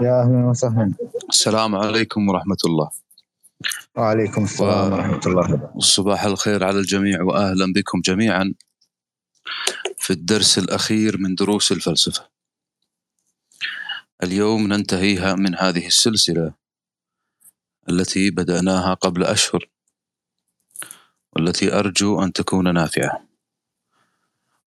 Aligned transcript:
يا 0.00 0.22
أهلا 0.22 0.46
وسهلا. 0.50 0.92
السلام 1.28 1.74
عليكم 1.74 2.28
ورحمة 2.28 2.56
الله. 2.64 2.90
وعليكم 3.96 4.44
السلام 4.44 4.92
و- 4.92 4.96
ورحمة 4.96 5.20
الله 5.26 5.70
وصباح 5.74 6.24
الخير 6.24 6.64
على 6.64 6.78
الجميع 6.78 7.22
وأهلا 7.22 7.72
بكم 7.72 8.00
جميعا 8.00 8.54
في 9.98 10.10
الدرس 10.12 10.58
الأخير 10.58 11.18
من 11.18 11.34
دروس 11.34 11.72
الفلسفة. 11.72 12.28
اليوم 14.22 14.66
ننتهيها 14.72 15.34
من 15.34 15.54
هذه 15.56 15.86
السلسلة 15.86 16.54
التي 17.88 18.30
بدأناها 18.30 18.94
قبل 18.94 19.24
أشهر 19.24 19.68
والتي 21.32 21.74
أرجو 21.78 22.22
أن 22.22 22.32
تكون 22.32 22.74
نافعة. 22.74 23.24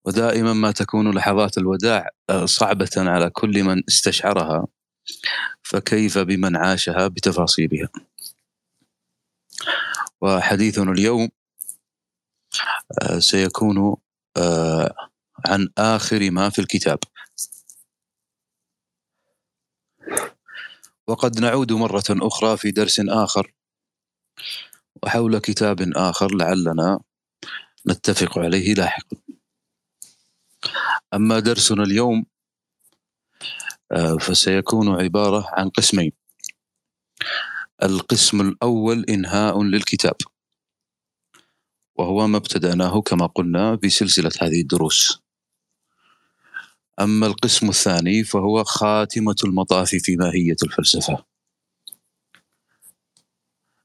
ودائما 0.05 0.53
ما 0.53 0.71
تكون 0.71 1.15
لحظات 1.15 1.57
الوداع 1.57 2.09
آه، 2.29 2.45
صعبة 2.45 2.89
على 2.97 3.29
كل 3.29 3.63
من 3.63 3.83
استشعرها. 3.89 4.67
فكيف 5.61 6.17
بمن 6.17 6.55
عاشها 6.55 7.07
بتفاصيلها. 7.07 7.89
وحديثنا 10.21 10.91
اليوم 10.91 11.29
آه، 13.01 13.19
سيكون 13.19 13.95
آه، 14.37 14.95
عن 15.47 15.69
آخر 15.77 16.31
ما 16.31 16.49
في 16.49 16.59
الكتاب. 16.59 16.99
وقد 21.07 21.39
نعود 21.39 21.71
مرة 21.71 22.03
أخرى 22.09 22.57
في 22.57 22.71
درس 22.71 22.99
آخر 22.99 23.53
وحول 25.03 25.39
كتاب 25.39 25.81
آخر 25.95 26.35
لعلنا 26.35 26.99
نتفق 27.87 28.39
عليه 28.39 28.73
لاحقا. 28.73 29.17
أما 31.13 31.39
درسنا 31.39 31.83
اليوم 31.83 32.25
فسيكون 34.19 34.89
عبارة 34.89 35.47
عن 35.49 35.69
قسمين. 35.69 36.11
القسم 37.83 38.41
الأول 38.41 39.05
إنهاء 39.09 39.63
للكتاب. 39.63 40.15
وهو 41.95 42.27
ما 42.27 42.37
ابتدأناه 42.37 43.01
كما 43.01 43.25
قلنا 43.25 43.75
بسلسلة 43.75 44.31
هذه 44.41 44.61
الدروس. 44.61 45.21
أما 47.01 47.27
القسم 47.27 47.69
الثاني 47.69 48.23
فهو 48.23 48.63
خاتمة 48.63 49.35
المطاف 49.43 49.89
في 49.89 50.15
ماهية 50.15 50.55
الفلسفة. 50.63 51.25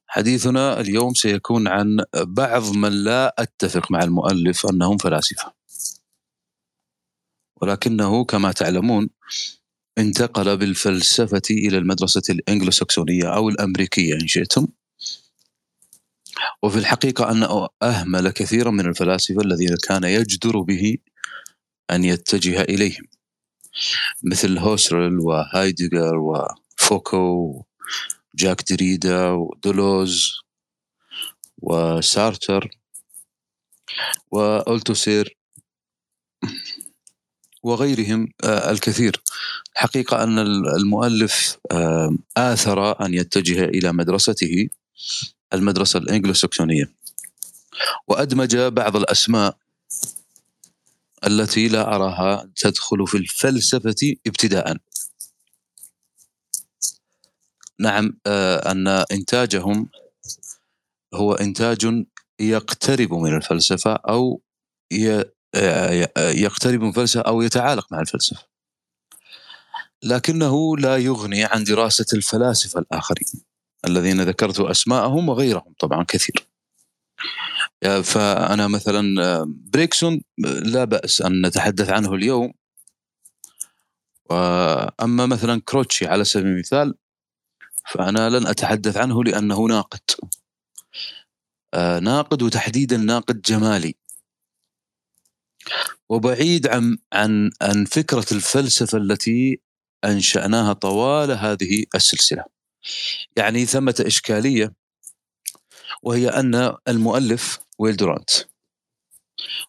حديثنا 0.07 0.81
اليوم 0.81 1.15
سيكون 1.15 1.69
عن 1.69 2.05
بعض 2.17 2.77
من 2.77 3.05
لا 3.05 3.35
أتفق 3.39 3.91
مع 3.91 4.03
المؤلف 4.03 4.67
أنهم 4.67 4.97
فلاسفة. 4.97 5.53
ولكنه 7.57 8.25
كما 8.25 8.53
تعلمون 8.53 9.11
انتقل 9.99 10.57
بالفلسفة 10.57 11.43
إلى 11.51 11.79
المدرسة 11.79 12.23
الإنجلوساكسونية 12.31 13.37
أو 13.37 13.49
الأمريكية 13.49 14.15
إن 14.15 14.27
شئتم. 14.27 14.67
وفي 16.63 16.79
الحقيقة 16.79 17.31
أنه 17.31 17.69
أهمل 17.83 18.31
كثيرا 18.31 18.71
من 18.71 18.87
الفلاسفة 18.87 19.41
الذين 19.41 19.77
كان 19.89 20.05
يجدر 20.05 20.61
به 20.61 20.97
أن 21.91 22.05
يتجه 22.05 22.61
إليهم. 22.61 23.05
مثل 24.23 24.59
هوسرل 24.59 25.19
وهايدجر 25.21 26.17
وفوكو 26.17 27.65
جاك 28.35 28.73
دريدا 28.73 29.29
ودولوز 29.31 30.33
وسارتر 31.59 32.71
وألتوسير 34.31 35.37
وغيرهم 37.69 38.29
آه، 38.45 38.71
الكثير. 38.71 39.23
حقيقة 39.75 40.23
أن 40.23 40.39
المؤلف 40.79 41.59
آه، 41.73 42.17
آثر 42.37 43.07
أن 43.07 43.15
يتجه 43.15 43.65
إلى 43.65 43.93
مدرسته 43.93 44.69
المدرسة 45.53 45.99
الإنجلوساكسونية 45.99 46.93
وأدمج 48.09 48.57
بعض 48.57 48.97
الأسماء 48.97 49.57
التي 51.27 51.69
لا 51.69 51.95
أراها 51.95 52.51
تدخل 52.57 53.07
في 53.07 53.17
الفلسفة 53.17 54.17
ابتداء. 54.27 54.77
نعم 57.81 58.19
آه، 58.27 58.73
أن 58.73 58.89
إنتاجهم 58.89 59.89
هو 61.15 61.33
إنتاج 61.33 62.05
يقترب 62.41 63.15
من 63.15 63.37
الفلسفة 63.37 63.93
أو 63.93 64.41
يقترب 66.19 66.81
من 66.81 66.89
الفلسفة 66.89 67.21
أو 67.21 67.43
يتعالق 67.43 67.93
مع 67.93 68.01
الفلسفة. 68.01 68.47
لكنه 70.03 70.77
لا 70.77 70.97
يغني 70.97 71.45
عن 71.45 71.65
دراسة 71.65 72.07
الفلاسفة 72.13 72.81
الآخرين 72.81 73.43
الذين 73.85 74.23
ذكرت 74.23 74.61
أسماءهم 74.61 75.29
وغيرهم 75.29 75.75
طبعا 75.79 76.05
كثير. 76.09 76.47
فأنا 78.03 78.69
مثلا 78.69 79.45
بريكسون 79.45 80.23
لا 80.63 80.85
بأس 80.85 81.23
أن 81.23 81.47
نتحدث 81.47 81.91
عنه 81.91 82.15
اليوم. 82.15 82.53
وأما 84.31 85.27
مثلا 85.27 85.63
كروتشي 85.65 86.07
على 86.07 86.25
سبيل 86.25 86.47
المثال 86.47 86.95
فأنا 87.91 88.31
لن 88.31 88.47
أتحدث 88.47 88.97
عنه 88.97 89.25
لأنه 89.25 89.67
ناقد. 89.67 90.01
ناقد 92.03 92.43
وتحديدا 92.43 92.97
ناقد 92.97 93.43
جمالي. 93.43 93.95
وبعيد 96.09 96.67
عن 96.67 96.99
عن 97.13 97.51
عن 97.63 97.85
فكرة 97.85 98.27
الفلسفة 98.33 98.99
التي 98.99 99.61
أنشأناها 100.05 100.73
طوال 100.73 101.31
هذه 101.31 101.85
السلسلة. 101.95 102.45
يعني 103.37 103.67
ثمة 103.67 104.05
إشكالية 104.07 104.73
وهي 106.03 106.29
أن 106.29 106.75
المؤلف 106.89 107.59
ويل 107.79 107.97
دورانت 107.97 108.31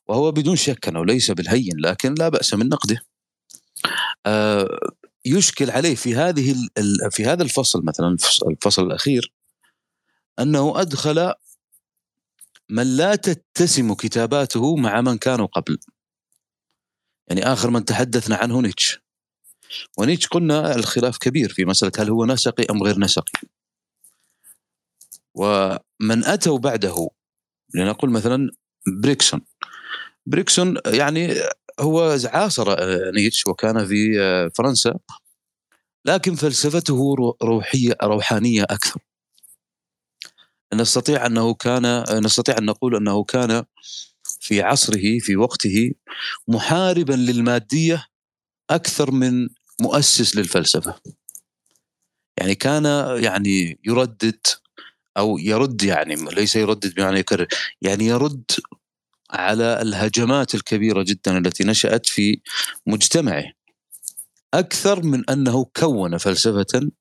وهو 0.07 0.31
بدون 0.31 0.55
شك 0.55 0.87
أنه 0.87 1.05
ليس 1.05 1.31
بالهين 1.31 1.73
لكن 1.79 2.13
لا 2.13 2.29
بأس 2.29 2.53
من 2.53 2.69
نقده. 2.69 3.01
آه، 4.25 4.79
يشكل 5.25 5.71
عليه 5.71 5.95
في 5.95 6.15
هذه 6.15 6.55
في 7.11 7.25
هذا 7.25 7.43
الفصل 7.43 7.85
مثلا 7.85 8.07
الفص- 8.07 8.43
الفصل 8.43 8.85
الأخير 8.85 9.33
أنه 10.39 10.81
أدخل 10.81 11.33
من 12.69 12.97
لا 12.97 13.15
تتسم 13.15 13.93
كتاباته 13.93 14.75
مع 14.75 15.01
من 15.01 15.17
كانوا 15.17 15.45
قبل. 15.47 15.77
يعني 17.29 17.43
آخر 17.53 17.69
من 17.69 17.85
تحدثنا 17.85 18.35
عنه 18.35 18.61
نيتشه. 18.61 18.99
ونيتشه 19.97 20.27
قلنا 20.27 20.75
الخلاف 20.75 21.17
كبير 21.17 21.53
في 21.53 21.65
مسألة 21.65 21.91
هل 21.97 22.09
هو 22.09 22.25
نسقي 22.25 22.65
أم 22.71 22.83
غير 22.83 22.99
نسقي. 22.99 23.31
ومن 25.35 26.25
أتوا 26.25 26.57
بعده 26.59 27.09
لنقول 27.75 28.09
مثلا 28.11 28.49
برغسون. 29.01 29.41
برغسون 30.25 30.77
يعني 30.85 31.33
هو 31.79 32.17
عاصر 32.25 32.71
آه، 32.71 33.11
نيتشه 33.15 33.47
وكان 33.47 33.85
في 33.87 34.21
آه، 34.21 34.51
فرنسا 34.55 34.99
لكن 36.05 36.35
فلسفته 36.35 37.15
رو- 37.19 37.37
روحية 37.43 37.97
روحانية 38.03 38.63
أكثر. 38.63 39.01
نستطيع 40.73 41.25
أنه 41.25 41.53
كان 41.53 42.03
نستطيع 42.25 42.57
أن 42.57 42.65
نقول 42.65 42.95
أنه 42.95 43.23
كان 43.23 43.63
في 44.49 44.61
عصره 44.61 45.19
في 45.19 45.35
وقته 45.35 45.91
محاربا 46.47 47.13
للمادية 47.13 48.05
أكثر 48.69 49.11
من 49.11 49.49
مؤسس 49.81 50.35
للفلسفة. 50.35 50.95
يعني 52.37 52.55
كان 52.55 52.85
يعني 53.23 53.79
يردد 53.85 54.39
أو 55.17 55.37
يرد 55.37 55.83
يعني 55.83 56.15
ليس 56.15 56.55
يردد 56.55 56.95
بمعنى 56.95 57.19
يكرر 57.19 57.47
يعني 57.81 58.05
يرد 58.05 58.51
على 59.31 59.81
الهجمات 59.81 60.55
الكبيرة 60.55 61.03
جدا 61.03 61.37
التي 61.37 61.63
نشأت 61.63 62.05
في 62.05 62.41
مجتمعه. 62.87 63.51
أكثر 64.53 65.03
من 65.03 65.29
أنه 65.29 65.65
كون 65.65 66.17
فلسفة 66.17 66.91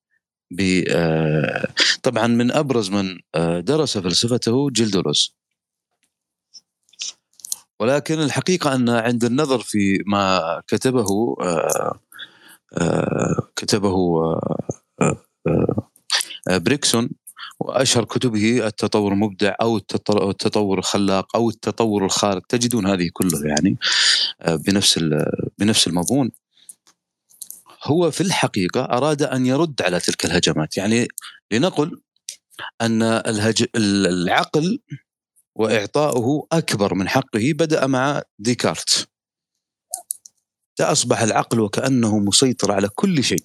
ب 0.50 0.84
آه، 0.88 1.68
طبعا 2.02 2.26
من 2.26 2.52
أبرز 2.52 2.90
من 2.90 3.18
آه، 3.34 3.60
درس 3.60 3.98
فلسفته 3.98 4.70
جيل 4.70 4.90
ولكن 7.80 8.20
الحقيقة 8.22 8.74
أن 8.74 8.88
عند 8.88 9.24
النظر 9.24 9.58
في 9.58 10.02
ما 10.06 10.40
كتبه 10.66 11.36
آه، 11.40 12.00
آه، 12.78 13.48
كتبه 13.56 13.96
آه، 15.00 15.16
بريكسون 16.48 17.10
وأشهر 17.60 18.04
كتبه 18.04 18.66
التطور 18.66 19.12
المبدع 19.12 19.54
أو 19.60 19.78
التط- 19.78 20.22
التطور 20.22 20.78
الخلاق 20.78 21.36
أو 21.36 21.48
التطور 21.50 22.04
الخارق 22.04 22.46
تجدون 22.46 22.86
هذه 22.86 23.10
كلها 23.12 23.46
يعني 23.46 23.76
بنفس 24.48 25.00
بنفس 25.58 25.88
المضمون. 25.88 26.30
هو 27.84 28.10
في 28.10 28.20
الحقيقة 28.20 28.84
أراد 28.84 29.22
أن 29.22 29.46
يرد 29.46 29.82
على 29.82 30.00
تلك 30.00 30.24
الهجمات. 30.24 30.76
يعني 30.76 31.08
لنقل 31.52 32.00
أن 32.80 33.02
الهج... 33.02 33.64
العقل 33.76 34.80
وإعطاؤه 35.58 36.46
أكبر 36.52 36.94
من 36.94 37.08
حقه 37.08 37.52
بدأ 37.52 37.86
مع 37.86 38.22
ديكارت. 38.38 39.08
اصبح 40.80 41.20
العقل 41.20 41.60
وكأنه 41.60 42.18
مسيطر 42.18 42.72
على 42.72 42.88
كل 42.88 43.24
شيء. 43.24 43.44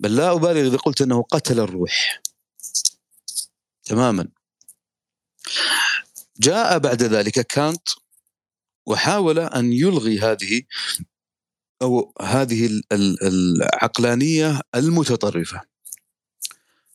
بل 0.00 0.16
لا 0.16 0.32
أبالغ 0.32 0.66
إذا 0.66 0.76
قلت 0.76 1.02
أنه 1.02 1.22
قتل 1.22 1.60
الروح. 1.60 2.22
تماما. 3.84 4.28
جاء 6.40 6.78
بعد 6.78 7.02
ذلك 7.02 7.46
كانت 7.46 7.88
وحاول 8.86 9.38
أن 9.38 9.72
يلغي 9.72 10.20
هذه 10.20 10.62
أو 11.82 12.14
هذه 12.22 12.82
العقلانية 13.22 14.60
المتطرفة. 14.74 15.60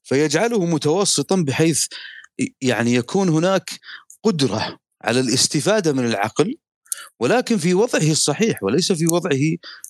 فيجعله 0.04 0.66
متوسطا 0.66 1.36
بحيث 1.36 1.88
يعني 2.62 2.94
يكون 2.94 3.30
هناك 3.30 3.80
قدرة 4.24 4.80
على 5.04 5.20
الاستفادة 5.20 5.94
من 5.94 6.06
العقل 6.06 6.56
ولكن 7.20 7.58
في 7.58 7.74
وضعه 7.74 8.12
الصحيح 8.12 8.64
وليس 8.64 8.92
في 8.92 9.08
وضعه 9.08 9.40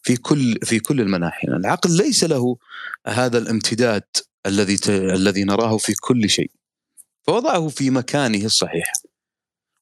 في 0.03 0.17
كل 0.17 0.59
في 0.63 0.79
كل 0.79 1.01
المناحي 1.01 1.47
العقل 1.47 1.97
ليس 1.97 2.23
له 2.23 2.57
هذا 3.07 3.37
الامتداد 3.37 4.03
الذي 4.45 4.77
الذي 4.89 5.43
نراه 5.43 5.77
في 5.77 5.93
كل 5.93 6.29
شيء. 6.29 6.51
فوضعه 7.27 7.67
في 7.67 7.89
مكانه 7.89 8.45
الصحيح. 8.45 8.93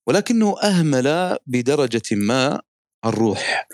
ولكنه 0.07 0.59
أهمل 0.62 1.38
بدرجة 1.45 2.01
ما 2.12 2.62
الروح 3.06 3.68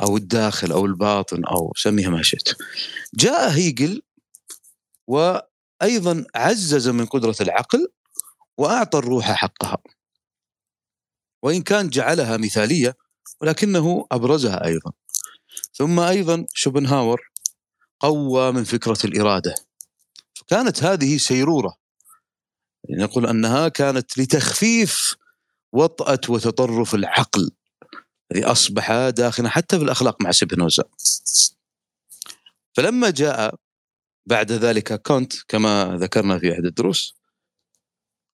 أو 0.00 0.16
الداخل 0.16 0.72
أو 0.72 0.86
الباطن 0.86 1.44
أو 1.44 1.72
سميها 1.76 2.08
ما 2.08 2.22
شئت. 2.22 2.48
جاء 3.14 3.50
هيجل 3.50 4.02
وأيضا 5.06 6.24
عزز 6.34 6.88
من 6.88 7.06
قدرة 7.06 7.36
العقل 7.40 7.88
وأعطى 8.58 8.98
الروح 8.98 9.32
حقها. 9.32 9.78
وإن 11.46 11.62
كان 11.62 11.88
جعلها 11.88 12.36
مثالية 12.36 12.96
ولكنه 13.40 14.06
أبرزها 14.12 14.64
أيضا. 14.64 14.92
ثم 15.72 16.00
أيضا 16.00 16.46
شوبنهاور 16.54 17.20
قوى 18.00 18.52
من 18.52 18.64
فكرة 18.64 18.98
الإرادة. 19.04 19.54
فكانت 20.34 20.82
هذه 20.82 21.16
سيرورة. 21.16 21.76
نقول 22.90 23.26
أنها 23.26 23.68
كانت 23.68 24.18
لتخفيف 24.18 25.16
وطأة 25.72 26.20
وتطرف 26.28 26.94
العقل. 26.94 27.50
الذي 28.32 28.44
أصبح 28.44 28.92
داخلا 29.08 29.48
حتى 29.48 29.78
في 29.78 29.84
الأخلاق 29.84 30.22
مع 30.22 30.30
سبينوزا 30.30 30.84
فلما 32.76 33.10
جاء 33.10 33.54
بعد 34.26 34.52
ذلك 34.52 35.02
كونت 35.02 35.32
كما 35.48 35.98
ذكرنا 36.00 36.38
في 36.38 36.52
أحد 36.52 36.64
الدروس 36.64 37.15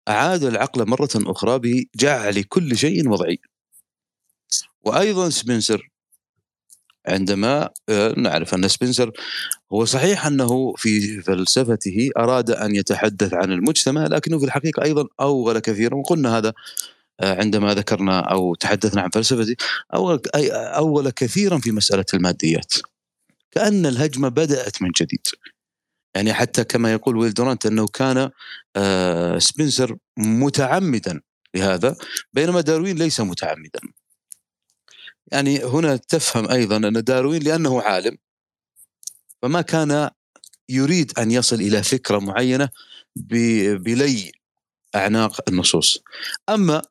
أعاد 0.07 0.43
العقل 0.43 0.89
مرة 0.89 1.09
أخرى 1.15 1.59
بجعل 1.59 2.43
كل 2.43 2.77
شيء 2.77 3.09
وضعي. 3.09 3.39
وأيضا 4.81 5.29
سبنسر. 5.29 5.91
عندما 7.07 7.69
آه، 7.89 8.13
نعرف 8.17 8.53
أن 8.55 8.67
سبنسر 8.67 9.11
هو 9.73 9.85
صحيح 9.85 10.25
أنه 10.25 10.73
في 10.77 11.21
فلسفته 11.21 12.09
أراد 12.17 12.51
أن 12.51 12.75
يتحدث 12.75 13.33
عن 13.33 13.51
المجتمع 13.51 14.07
لكنه 14.07 14.39
في 14.39 14.45
الحقيقة 14.45 14.83
أيضا 14.83 15.07
أوغل 15.19 15.59
كثيرا. 15.59 15.95
وقلنا 15.95 16.37
هذا 16.37 16.53
آه، 17.19 17.35
عندما 17.41 17.73
ذكرنا 17.73 18.19
أو 18.19 18.55
تحدثنا 18.55 19.01
عن 19.01 19.09
فلسفته 19.09 19.55
أول 20.77 21.09
كثيرا 21.09 21.57
في 21.57 21.71
مسألة 21.71 22.05
الماديات. 22.13 22.73
كأن 23.51 23.85
الهجمة 23.85 24.29
بدأت 24.29 24.81
من 24.81 24.89
جديد. 25.01 25.27
يعني 26.15 26.33
حتى 26.33 26.63
كما 26.63 26.93
يقول 26.93 27.17
ويل 27.17 27.33
دورانت 27.33 27.65
أنه 27.65 27.87
كان 27.87 28.29
آه، 28.75 29.39
سبنسر 29.39 29.97
متعمدا 30.17 31.21
لهذا 31.55 31.95
بينما 32.33 32.61
داروين 32.61 32.97
ليس 32.97 33.19
متعمدا. 33.19 33.79
يعني 35.31 35.63
هنا 35.63 35.95
تفهم 35.95 36.51
أيضا 36.51 36.77
أن 36.77 37.03
داروين 37.03 37.43
لأنه 37.43 37.81
عالم 37.81 38.17
فما 39.41 39.61
كان 39.61 40.09
يريد 40.69 41.19
أن 41.19 41.31
يصل 41.31 41.55
إلى 41.55 41.83
فكرة 41.83 42.19
معينة 42.19 42.69
بلي 43.15 44.31
أعناق 44.95 45.49
النصوص. 45.49 46.03
أما 46.49 46.81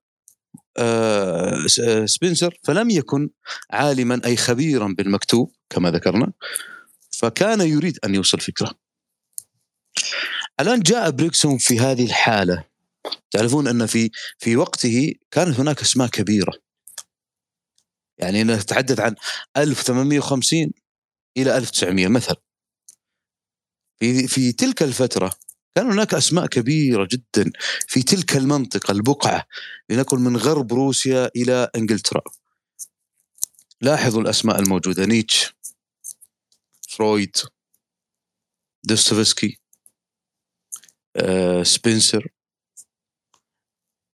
آه، 0.76 1.66
سبنسر 2.06 2.58
فلم 2.64 2.90
يكن 2.90 3.30
عالما 3.70 4.20
أي 4.24 4.36
خبيرا 4.36 4.94
بالمكتوب 4.98 5.52
كما 5.70 5.90
ذكرنا 5.90 6.32
فكان 7.10 7.60
يريد 7.60 7.98
أن 8.04 8.14
يوصل 8.14 8.40
فكرة. 8.40 8.74
الآن 10.60 10.80
جاء 10.80 11.10
بريكسون 11.10 11.58
في 11.58 11.80
هذه 11.80 12.04
الحالة. 12.04 12.64
تعرفون 13.30 13.68
أن 13.68 13.86
في 13.86 14.10
في 14.38 14.56
وقته 14.56 15.14
كانت 15.30 15.60
هناك 15.60 15.80
أسماء 15.80 16.08
كبيرة. 16.08 16.52
يعني 18.18 18.44
نتحدث 18.44 19.00
عن 19.00 19.14
1850 19.56 20.72
إلى 21.36 21.56
1900 21.56 22.08
مثلا. 22.08 22.36
في 23.98 24.28
في 24.28 24.52
تلك 24.52 24.82
الفترة 24.82 25.32
كان 25.74 25.90
هناك 25.90 26.14
أسماء 26.14 26.46
كبيرة 26.46 27.08
جدا 27.10 27.50
في 27.88 28.02
تلك 28.02 28.36
المنطقة 28.36 28.92
البقعة 28.92 29.46
لنقل 29.90 30.18
من 30.18 30.36
غرب 30.36 30.72
روسيا 30.72 31.30
إلى 31.36 31.70
إنجلترا. 31.76 32.22
لاحظوا 33.80 34.22
الأسماء 34.22 34.60
الموجودة 34.60 35.04
نيتشه 35.04 35.54
فرويد 36.88 37.36
دوستويفسكي. 38.84 39.58
آه، 41.16 41.62
سبنسر 41.62 42.28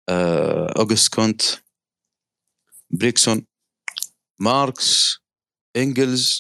آه، 0.10 0.74
أوغست 0.80 1.14
كونت 1.16 1.42
برغسون 2.90 3.46
ماركس 4.40 5.18
إنجلز. 5.76 6.40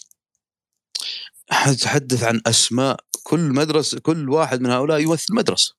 نتحدث 1.68 2.24
عن 2.24 2.42
أسماء 2.48 3.00
كل 3.24 3.40
مدرسه 3.40 4.00
كل 4.00 4.30
واحد 4.30 4.62
من 4.62 4.69
هؤلاء 4.69 5.00
يمثل 5.00 5.36
مدرسة. 5.36 5.75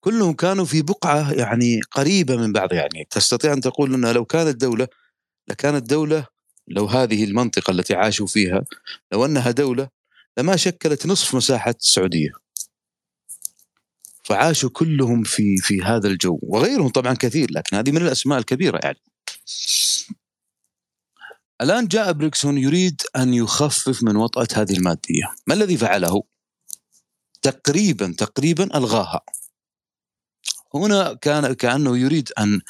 كلهم 0.00 0.32
كانوا 0.32 0.64
في 0.64 0.82
بقعة 0.82 1.32
يعني 1.32 1.80
قريبة 1.80 2.36
من 2.36 2.52
بعض 2.52 2.72
يعني. 2.72 3.06
تستطيع 3.10 3.52
أن 3.52 3.60
تقول 3.60 3.94
إنها 3.94 4.12
لو 4.12 4.24
كانت 4.24 4.60
دولة 4.60 4.88
لكانت 5.48 5.90
دولة 5.90 6.26
لو 6.68 6.86
هذه 6.86 7.24
المنطقة 7.24 7.70
التي 7.70 7.94
عاشوا 7.94 8.26
فيها 8.26 8.64
لو 9.12 9.24
أنها 9.24 9.50
دولة 9.50 9.88
لما 10.38 10.56
شكلت 10.56 11.06
نصف 11.06 11.34
مساحة 11.34 11.74
السعوديه 11.80 12.43
فعاشوا 14.24 14.70
كلهم 14.70 15.22
في 15.22 15.56
في 15.56 15.82
هذا 15.82 16.08
الجو. 16.08 16.38
وغيرهم 16.42 16.88
طبعا 16.88 17.14
كثير 17.14 17.50
لكن 17.50 17.76
هذه 17.76 17.90
من 17.90 18.02
الأسماء 18.02 18.38
الكبيرة 18.38 18.80
يعني. 18.82 18.98
الآن 21.60 21.88
جاء 21.88 22.12
بريكسون 22.12 22.58
يريد 22.58 23.02
أن 23.16 23.34
يخفف 23.34 24.02
من 24.02 24.16
وطأة 24.16 24.48
هذه 24.54 24.72
المادية. 24.72 25.34
ما 25.46 25.54
الذي 25.54 25.76
فعله؟ 25.76 26.22
تقريبا 27.42 28.14
تقريبا 28.18 28.78
ألغاها. 28.78 29.20
هنا 30.74 31.14
كان 31.14 31.52
كأنه 31.52 31.98
يريد 31.98 32.28
أن 32.38 32.60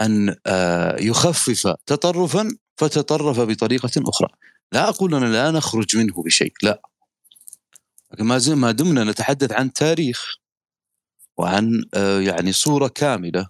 أن 0.00 0.36
آه، 0.46 1.00
يخفف 1.00 1.74
تطرفا 1.86 2.56
فتطرف 2.76 3.40
بطريقة 3.40 3.90
أخرى. 3.96 4.28
لا 4.72 4.88
أقول 4.88 5.14
اننا 5.14 5.32
لا 5.32 5.50
نخرج 5.50 5.96
منه 5.96 6.22
بشيء 6.22 6.52
لا. 6.62 6.82
ما 8.18 8.40
ما 8.48 8.70
دمنا 8.70 9.04
نتحدث 9.04 9.52
عن 9.52 9.72
تاريخ. 9.72 10.41
وعن 11.42 11.84
آه، 11.94 12.20
يعني 12.20 12.52
صورة 12.52 12.88
كاملة 12.88 13.48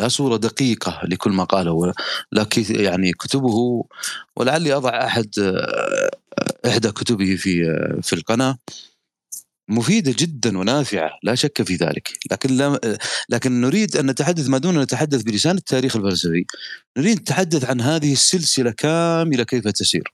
لا 0.00 0.08
صورة 0.08 0.36
دقيقة 0.36 1.00
لكل 1.04 1.30
ما 1.30 1.44
قاله 1.44 1.92
لكن 2.32 2.64
يعني 2.68 3.12
كتبه 3.12 3.84
ولعلي 4.36 4.72
أضع 4.72 5.06
أحد 5.06 5.30
آه، 5.38 6.10
إحدى 6.66 6.92
كتبه 6.92 7.36
في 7.36 7.70
آه، 7.70 8.00
في 8.00 8.12
القناة. 8.12 8.58
مفيدة 9.68 10.14
جدا 10.18 10.58
ونافعة 10.58 11.10
لا 11.22 11.34
شك 11.34 11.62
في 11.62 11.74
ذلك. 11.76 12.18
لكن 12.30 12.56
لا 12.56 12.98
لكن 13.28 13.60
نريد 13.60 13.96
أن 13.96 14.10
نتحدث 14.10 14.48
ما 14.48 14.58
دون 14.58 14.78
نتحدث 14.78 15.22
بلسان 15.22 15.56
التاريخ 15.56 15.96
الفلسفي 15.96 16.44
نريد 16.98 17.20
نتحدث 17.20 17.64
عن 17.64 17.80
هذه 17.80 18.12
السلسلة 18.12 18.70
كاملة 18.70 19.44
كيف 19.44 19.68
تسير. 19.68 20.12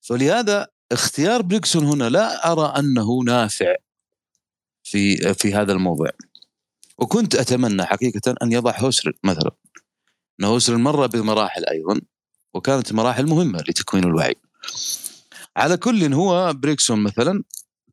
فلهذا 0.00 0.66
اختيار 0.92 1.42
بريكسون 1.42 1.84
هنا 1.84 2.08
لا 2.08 2.52
أرى 2.52 2.74
أنه 2.78 3.22
نافع. 3.24 3.74
في 4.84 5.34
في 5.34 5.54
هذا 5.54 5.72
الموضوع. 5.72 6.10
وكنت 6.98 7.34
أتمنى 7.34 7.84
حقيقة 7.84 8.34
أن 8.42 8.52
يضع 8.52 8.78
هوسر 8.78 9.12
مثلا. 9.24 9.50
إن 10.40 10.44
هوسر 10.44 10.76
مر 10.76 11.06
بمراحل 11.06 11.64
أيضا 11.64 12.00
وكانت 12.54 12.92
مراحل 12.92 13.26
مهمة 13.26 13.58
لتكوين 13.58 14.04
الوعي. 14.04 14.34
على 15.56 15.76
كل 15.76 16.14
هو 16.14 16.52
بريكسون 16.52 17.02
مثلا 17.02 17.42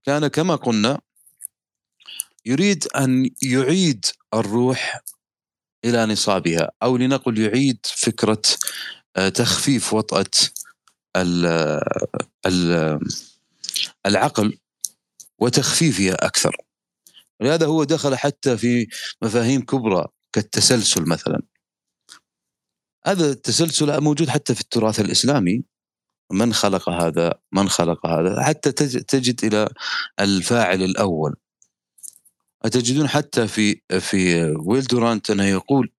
كان 0.05 0.27
كما 0.27 0.55
قلنا 0.55 1.01
يريد 2.45 2.87
أن 2.87 3.29
يعيد 3.41 4.05
الروح 4.33 5.01
إلى 5.85 6.05
نصابها 6.05 6.71
أو 6.83 6.97
لنقل 6.97 7.39
يعيد 7.39 7.79
فكرة 7.85 8.41
آه، 9.15 9.29
تخفيف 9.29 9.93
وطأة 9.93 10.25
العقل 14.05 14.57
وتخفيفها 15.39 16.25
أكثر. 16.25 16.57
ولهذا 17.41 17.65
هو 17.65 17.83
دخل 17.83 18.15
حتى 18.15 18.57
في 18.57 18.87
مفاهيم 19.21 19.61
كبرى 19.61 20.07
كالتسلسل 20.33 21.09
مثلا. 21.09 21.41
هذا 23.05 23.29
التسلسل 23.29 24.01
موجود 24.01 24.29
حتى 24.29 24.55
في 24.55 24.61
التراث 24.61 24.99
الإسلامي. 24.99 25.63
من 26.31 26.53
خلق 26.53 26.89
هذا؟ 26.89 27.33
من 27.51 27.69
خلق 27.69 28.05
هذا؟ 28.05 28.43
حتى 28.43 28.71
تجد 29.01 29.45
إلى 29.45 29.69
الفاعل 30.19 30.83
الأول. 30.83 31.35
تجدون 32.63 33.07
حتى 33.07 33.47
في 33.47 33.81
في 33.99 34.45
ويل 34.65 34.83
دورانت 34.83 35.29
أنه 35.29 35.45
يقول 35.45 35.91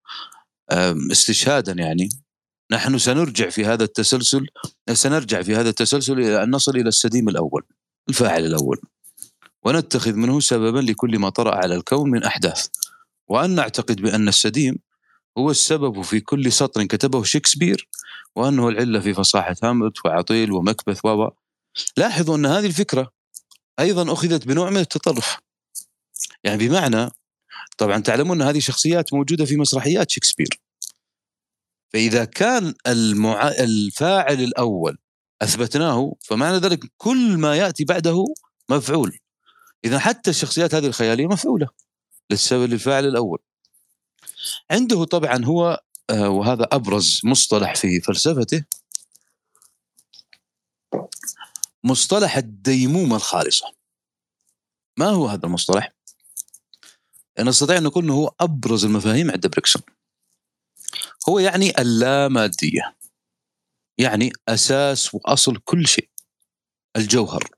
استشهادا 1.13 1.73
يعني. 1.73 2.09
نحن 2.73 2.99
سنرجع 2.99 3.49
في 3.51 3.65
هذا 3.65 3.85
التسلسل 3.85 4.47
سنرجع 4.93 5.43
في 5.43 5.57
هذا 5.57 5.69
التسلسل 5.69 6.13
إلى 6.13 6.43
أن 6.43 6.51
نصل 6.51 6.77
إلى 6.77 6.89
السديم 6.89 7.29
الأول 7.29 7.63
الفاعل 8.09 8.45
الأول. 8.45 8.81
ونتخذ 9.65 10.13
منه 10.13 10.41
سببا 10.41 10.79
لكل 10.79 11.19
ما 11.19 11.29
طرأ 11.29 11.55
على 11.55 11.75
الكون 11.75 12.11
من 12.11 12.25
أحداث. 12.25 12.67
وأن 13.29 13.51
نعتقد 13.51 14.01
بأن 14.01 14.29
السديم 14.29 14.79
هو 15.39 15.51
السبب 15.51 16.03
في 16.03 16.21
كل 16.21 16.53
سطر 16.53 16.85
كتبه 16.85 17.23
شكسبير 17.25 17.89
وأنه 18.37 18.69
العلة 18.69 19.01
في 19.01 19.15
فصاحة 19.15 19.57
هاملت 19.63 20.07
وعطيل 20.07 20.53
ومكبث 20.53 21.05
و 21.05 21.29
لاحظوا 21.97 22.37
أن 22.37 22.47
هذه 22.47 22.67
الفكرة 22.67 23.13
أيضا 23.81 24.13
أخذت 24.13 24.47
بنوع 24.47 24.71
من 24.71 24.77
التطرف. 24.77 25.39
يعني 26.45 26.69
بمعنى 26.69 27.11
طبعا 27.79 27.99
تعلمون 27.99 28.43
أن 28.43 28.49
هذه 28.49 28.59
شخصيات 28.59 29.15
موجودة 29.15 29.45
في 29.45 29.57
مسرحيات 29.57 30.11
شكسبير. 30.11 30.61
فإذا 31.93 32.25
كان 32.25 32.75
المع... 32.87 33.49
الفاعل 33.49 34.41
الأول 34.41 34.99
أثبتناه 35.43 36.15
فمعنى 36.21 36.57
ذلك 36.57 36.81
كل 36.97 37.37
ما 37.39 37.57
يأتي 37.57 37.85
بعده 37.85 38.25
مفعول. 38.71 39.19
إذا 39.85 39.99
حتى 39.99 40.31
الشخصيات 40.31 40.75
هذه 40.75 40.87
الخيالية 40.87 41.27
مفعولة 41.27 41.69
للسبب 42.31 42.71
للفاعل 42.71 43.07
الأول. 43.07 43.39
عنده 44.71 45.05
طبعا 45.05 45.45
هو 45.45 45.83
آه، 46.11 46.29
وهذا 46.29 46.69
أبرز 46.73 47.21
مصطلح 47.25 47.75
في 47.75 48.01
فلسفته 48.01 48.65
مصطلح 51.85 52.37
الديمومة 52.37 53.17
الخالصة. 53.17 53.75
ما 54.99 55.07
هو 55.07 55.27
هذا 55.27 55.47
المصطلح؟ 55.47 55.93
أنا 57.39 57.51
أستطيع 57.51 57.77
أن 57.77 57.87
أقول 57.87 58.05
أنه 58.05 58.15
هو 58.15 58.35
أبرز 58.41 58.85
المفاهيم 58.85 59.31
عند 59.31 59.47
بريكسون. 59.47 59.83
هو 61.29 61.39
يعني 61.39 61.81
اللامادية 61.81 62.97
يعني 63.99 64.33
أساس 64.49 65.15
وأصل 65.15 65.57
كل 65.57 65.87
شيء 65.87 66.09
الجوهر. 66.97 67.51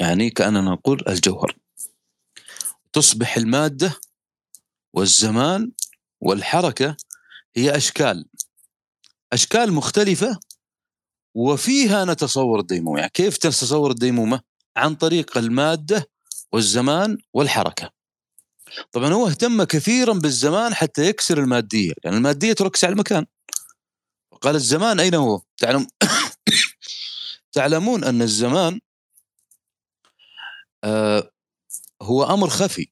يعني 0.00 0.30
كأننا 0.30 0.60
نقول 0.60 1.04
الجوهر. 1.08 1.56
تصبح 2.92 3.36
المادة 3.36 4.00
والزمان 4.92 5.72
والحركة 6.20 6.96
هي 7.56 7.76
أشكال. 7.76 8.26
أشكال 9.32 9.72
مختلفة 9.72 10.40
وفيها 11.34 12.04
نتصور 12.04 12.60
الديمومة. 12.60 12.98
يعني 12.98 13.10
كيف 13.14 13.36
تتصور 13.36 13.90
الديمومة؟ 13.90 14.40
عن 14.76 14.94
طريق 14.94 15.38
المادة 15.38 16.10
والزمان 16.52 17.18
والحركة. 17.32 17.90
طبعا 18.92 19.12
هو 19.12 19.26
اهتم 19.26 19.64
كثيرا 19.64 20.12
بالزمان 20.12 20.74
حتى 20.74 21.06
يكسر 21.06 21.38
المادية 21.38 21.88
لأن 21.88 21.96
يعني 22.04 22.16
المادية 22.16 22.52
تركز 22.52 22.84
على 22.84 22.92
المكان. 22.92 23.26
قال 24.40 24.54
الزمان 24.54 25.00
أين 25.00 25.14
هو؟ 25.14 25.42
تعلم 25.56 25.86
تعلمون 27.52 28.04
أن 28.04 28.22
الزمان 28.22 28.80
آه 30.84 31.30
هو 32.02 32.24
أمر 32.24 32.48
خفي. 32.48 32.86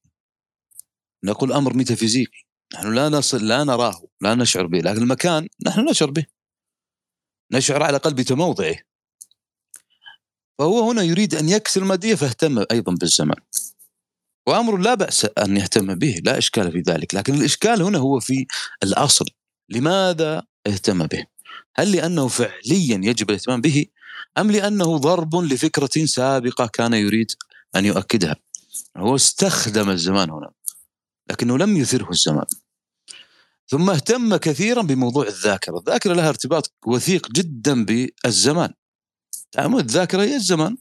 نقول 1.24 1.52
أمر 1.52 1.74
ميتافيزيقي 1.74 2.38
نحن 2.74 2.94
لا 2.94 3.08
نصل 3.08 3.48
لا 3.48 3.64
نراه 3.64 4.02
لا 4.20 4.34
نشعر 4.34 4.66
به 4.66 4.78
لكن 4.78 5.02
المكان 5.02 5.48
نحن 5.66 5.80
نشعر 5.90 6.10
به. 6.10 6.26
نشعر 7.52 7.82
على 7.82 7.90
الأقل 7.90 8.14
بتموضعه 8.14 8.76
فهو 10.58 10.90
هنا 10.90 11.02
يريد 11.02 11.34
أن 11.34 11.48
يكسر 11.48 11.82
المادية 11.82 12.14
فاهتم 12.14 12.64
أيضا 12.70 12.94
بالزمان. 12.94 13.40
وأمر 14.48 14.76
لا 14.76 14.94
بأس 14.94 15.24
أن 15.38 15.56
يهتم 15.56 15.94
به 15.94 16.20
لا 16.24 16.38
إشكال 16.38 16.72
في 16.72 16.80
ذلك. 16.80 17.14
لكن 17.14 17.34
الإشكال 17.34 17.82
هنا 17.82 17.98
هو 17.98 18.20
في 18.20 18.46
الأصل. 18.82 19.24
لماذا 19.68 20.42
اهتم 20.66 21.06
به؟ 21.06 21.26
هل 21.76 21.92
لأنه 21.92 22.28
فعليا 22.28 23.00
يجب 23.02 23.30
الاهتمام 23.30 23.60
به 23.60 23.86
أم 24.38 24.50
لأنه 24.50 24.96
ضرب 24.96 25.36
لفكرة 25.36 26.04
سابقة 26.04 26.66
كان 26.66 26.94
يريد 26.94 27.32
أن 27.76 27.84
يؤكدها. 27.84 28.36
هو 28.96 29.16
استخدم 29.16 29.90
الزمان 29.90 30.30
هنا 30.30 30.50
لكنه 31.30 31.58
لم 31.58 31.76
يثره 31.76 32.10
الزمان. 32.10 32.46
ثم 33.66 33.90
اهتم 33.90 34.36
كثيرا 34.36 34.82
بموضوع 34.82 35.26
الذاكرة. 35.26 35.78
الذاكرة 35.78 36.14
لها 36.14 36.28
ارتباط 36.28 36.72
وثيق 36.86 37.32
جدا 37.32 37.84
بالزمان. 37.84 38.74
الذاكرة 39.58 40.22
هي 40.22 40.36
الزمان. 40.36 40.76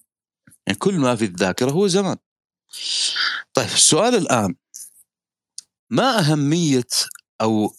يعني 0.68 0.80
كل 0.80 0.94
ما 1.00 1.16
في 1.16 1.26
الذاكرة 1.26 1.72
هو 1.72 1.88
زمان. 1.88 2.18
طيب 3.54 3.68
السؤال 3.68 4.16
الآن. 4.16 4.56
ما 5.90 6.20
أهمية 6.20 6.88
أو 7.42 7.76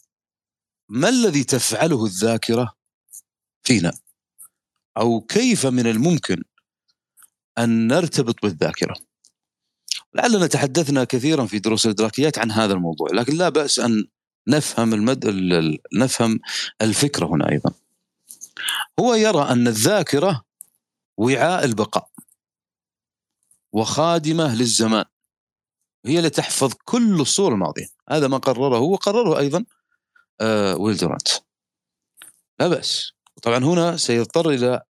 ما 0.89 1.09
الذي 1.09 1.45
تفعله 1.45 2.05
الذاكرة 2.05 2.75
فينا؟ 3.63 3.93
أو 4.97 5.21
كيف 5.21 5.67
من 5.67 5.87
الممكن 5.87 6.43
أن 7.59 7.87
نرتبط 7.87 8.43
بالذاكرة. 8.43 8.95
لعلنا 10.15 10.47
تحدثنا 10.47 11.05
كثيرا 11.05 11.47
في 11.47 11.59
دروس 11.59 11.87
الإدراكيات 11.87 12.39
عن 12.39 12.51
هذا 12.51 12.73
الموضوع 12.73 13.09
لكن 13.13 13.37
لا 13.37 13.49
بأس 13.49 13.79
أن 13.79 14.07
نفهم 14.49 14.95
المد... 14.95 15.27
نفهم 15.95 16.41
الفكرة 16.83 17.27
هنا 17.27 17.51
أيضا. 17.51 17.73
هو 19.01 19.15
يرى 19.15 19.43
أن 19.43 19.69
الذاكرة 19.69 20.45
وعاء 21.17 21.65
البقاء 21.65 22.09
وخادمة 23.73 24.55
للزمان 24.55 25.05
هي 26.07 26.19
اللي 26.19 26.31
تحفظ 26.31 26.73
كل 26.85 27.21
الصور 27.21 27.53
الماضية. 27.53 27.87
هذا 28.11 28.29
ما 28.29 28.39
قرره 28.39 28.79
وقرره 28.79 29.39
أيضا 29.39 29.65
آه 30.41 30.77
ويلدرانت 30.77 31.29
لا 32.61 32.69
بأس. 32.69 33.13
طبعا 33.43 33.59
هنا 33.59 33.97
سيضطر 33.97 34.51
إلى 34.51 34.83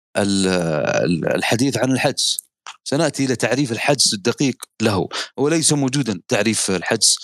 الحديث 1.36 1.78
عن 1.78 1.92
الحدس. 1.92 2.47
سنأتي 2.88 3.26
إلى 3.26 3.36
تعريف 3.36 3.72
الحدس 3.72 4.14
الدقيق 4.14 4.56
له 4.82 5.10
هو 5.40 5.50
ليس 5.50 5.74
موجودا 5.74 6.22
تعريف 6.28 6.72
الحدس 6.72 7.18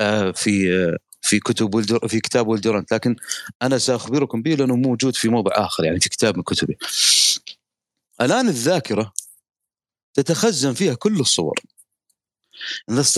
آه، 0.00 0.30
في 0.30 0.74
آه، 0.74 0.98
في 1.22 1.40
كتب 1.40 2.06
في 2.06 2.20
كتاب 2.20 2.48
ولدرانت 2.48 2.94
لكن 2.94 3.16
أنا 3.62 3.78
سأخبركم 3.78 4.42
به 4.42 4.54
لأنه 4.54 4.76
موجود 4.76 5.16
في 5.16 5.28
موضع 5.28 5.52
آخر 5.54 5.84
يعني 5.84 6.00
في 6.00 6.08
كتاب 6.08 6.36
من 6.36 6.42
كتبه. 6.42 6.74
الآن 8.20 8.48
الذاكرة 8.48 9.12
تتخزن 10.14 10.74
فيها 10.74 10.94
كل 10.94 11.20
الصور. 11.20 11.60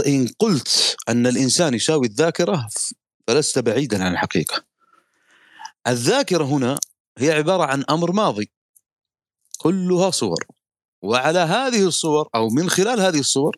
إن 0.06 0.28
قلت 0.38 0.96
أن 1.08 1.26
الإنسان 1.26 1.74
يساوي 1.74 2.06
الذاكرة 2.06 2.68
فلست 3.26 3.58
بعيدا 3.58 4.04
عن 4.04 4.12
الحقيقة. 4.12 4.64
الذاكرة 5.86 6.44
هنا 6.44 6.78
هي 7.18 7.32
عبارة 7.32 7.64
عن 7.64 7.84
أمر 7.90 8.12
ماضي 8.12 8.50
كلها 9.58 10.10
صور 10.10 10.53
وعلى 11.04 11.38
هذه 11.38 11.86
الصور 11.86 12.28
أو 12.34 12.48
من 12.48 12.70
خلال 12.70 13.00
هذه 13.00 13.20
الصور 13.20 13.56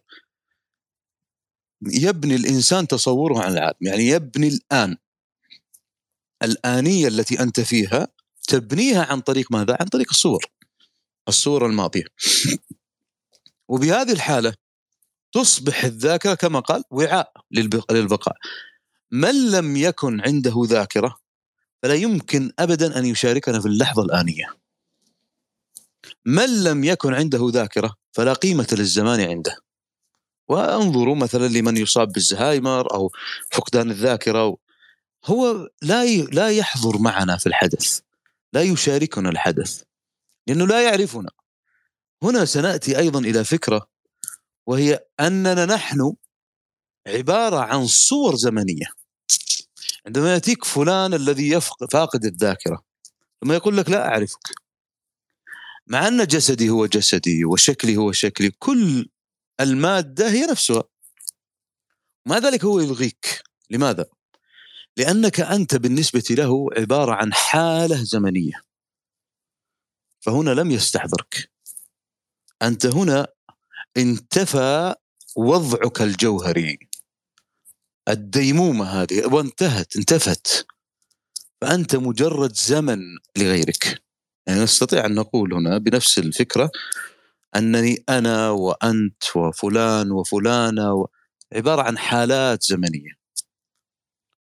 يبني 1.83 2.35
الإنسان 2.35 2.89
تصوره 2.89 3.43
عن 3.43 3.53
العالم، 3.53 3.77
يعني 3.81 4.09
يبني 4.09 4.49
الآن 4.49 4.97
الآنية 6.43 7.09
التي 7.09 7.41
أنت 7.41 7.61
فيها 7.61 8.09
تبنيها 8.49 9.05
عن 9.05 9.21
طريق 9.21 9.53
ماذا؟ 9.53 9.77
عن 9.81 9.87
طريق 9.87 10.07
الصور. 10.11 10.45
الصور 11.29 11.67
الماضية. 11.67 12.05
وبهذه 13.69 14.13
الحالة 14.13 14.55
تصبح 15.33 15.85
الذاكرة 15.85 16.35
كما 16.35 16.61
قال 16.61 16.83
وعاء 16.91 17.33
للبقاء. 17.91 18.37
من 19.11 19.51
لم 19.51 19.77
يكن 19.77 20.21
عنده 20.21 20.55
ذاكرة 20.67 21.17
فلا 21.83 21.95
يمكن 21.95 22.53
ابدا 22.59 22.99
أن 22.99 23.05
يشاركنا 23.05 23.61
في 23.61 23.67
اللحظة 23.67 24.03
الآنية. 24.03 24.66
من 26.27 26.65
لم 26.65 26.85
يكن 26.85 27.15
عنده 27.15 27.49
ذاكرة 27.53 27.95
فلا 28.13 28.33
قيمة 28.33 28.67
للزمان 28.73 29.21
عنده. 29.21 29.57
وأنظروا 30.49 31.17
مثلا 31.17 31.47
لمن 31.47 31.77
يصاب 31.77 32.13
بالزهايمر 32.13 32.95
أو 32.95 33.13
فقدان 33.53 33.91
الذاكرة. 33.91 34.57
هو 35.25 35.69
لا 35.83 36.05
لا 36.07 36.51
يحضر 36.51 36.99
معنا 36.99 37.37
في 37.37 37.47
الحدث 37.47 38.01
لا 38.53 38.63
يشاركنا 38.63 39.29
الحدث 39.29 39.83
لأنه 40.47 40.67
لا 40.67 40.83
يعرفنا. 40.83 41.31
هنا 42.23 42.45
سنأتي 42.45 42.99
أيضا 42.99 43.21
إلى 43.21 43.45
فكرة 43.45 43.89
وهي 44.67 45.05
أننا 45.21 45.65
نحن 45.65 46.13
عبارة 47.07 47.59
عن 47.59 47.87
صور 47.87 48.37
زمنية. 48.37 48.87
عندما 50.07 50.33
يأتيك 50.33 50.65
فلان 50.65 51.15
الذي 51.15 51.61
فاقد 51.93 52.25
الذاكرة 52.25 52.83
ثم 53.41 53.53
يقول 53.53 53.77
لك 53.77 53.91
لا 53.91 54.09
أعرفك. 54.09 54.66
مع 55.87 56.09
أن 56.09 56.27
جسدي 56.27 56.71
هو 56.71 56.87
جسدي 56.87 57.45
وشكلي 57.45 57.97
هو 57.97 58.13
شكلي 58.13 58.51
كل 58.51 59.09
المادة 59.61 60.31
هي 60.31 60.47
نفسها. 60.47 60.85
مع 62.27 62.39
ذلك 62.39 62.65
هو 62.65 62.81
يلغيك. 62.81 63.43
لماذا؟ 63.71 64.07
لأنك 64.97 65.41
أنت 65.41 65.75
بالنسبة 65.75 66.25
له 66.31 66.67
عبارة 66.77 67.13
عن 67.13 67.33
حالة 67.33 68.05
زمنية. 68.05 68.63
فهنا 70.21 70.51
لم 70.51 70.71
يستحضرك. 70.71 71.51
أنت 72.63 72.87
هنا 72.87 73.27
انتفى 73.97 74.95
وضعك 75.37 76.03
الجوهري. 76.03 76.79
الديمومة 78.09 78.85
هذه 78.85 79.27
وانتهت 79.27 79.97
انتفت. 79.97 80.67
فأنت 81.61 81.97
مجرد 81.97 82.57
زمن 82.57 82.99
لغيرك. 83.37 84.06
يعني 84.47 84.63
نستطيع 84.63 85.07
أن 85.07 85.15
نقول 85.15 85.55
هنا 85.55 85.79
بنفس 85.79 86.19
الفكرة 86.19 86.71
أنني 87.57 88.05
أنا 88.09 88.51
وأنت 88.51 89.37
وفلان 89.37 90.11
وفلانة 90.11 90.95
و... 90.95 91.07
عبارة 91.53 91.83
عن 91.83 91.99
حالات 91.99 92.63
زمنية. 92.63 93.11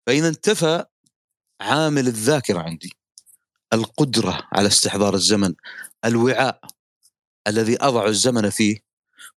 فإذا 0.06 0.28
انتفى 0.28 0.84
عامل 1.60 2.06
الذاكرة 2.06 2.58
عندي 2.60 2.92
القدرة 3.72 4.48
على 4.52 4.66
استحضار 4.68 5.14
الزمن 5.14 5.54
الوعاء 6.04 6.60
الذي 7.46 7.76
أضع 7.80 8.06
الزمن 8.06 8.50
فيه 8.50 8.78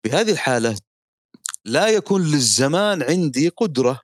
بهذه 0.04 0.32
الحالة 0.32 0.78
لا 1.64 1.88
يكون 1.88 2.22
للزمان 2.22 3.02
عندي 3.02 3.48
قدرة 3.48 4.00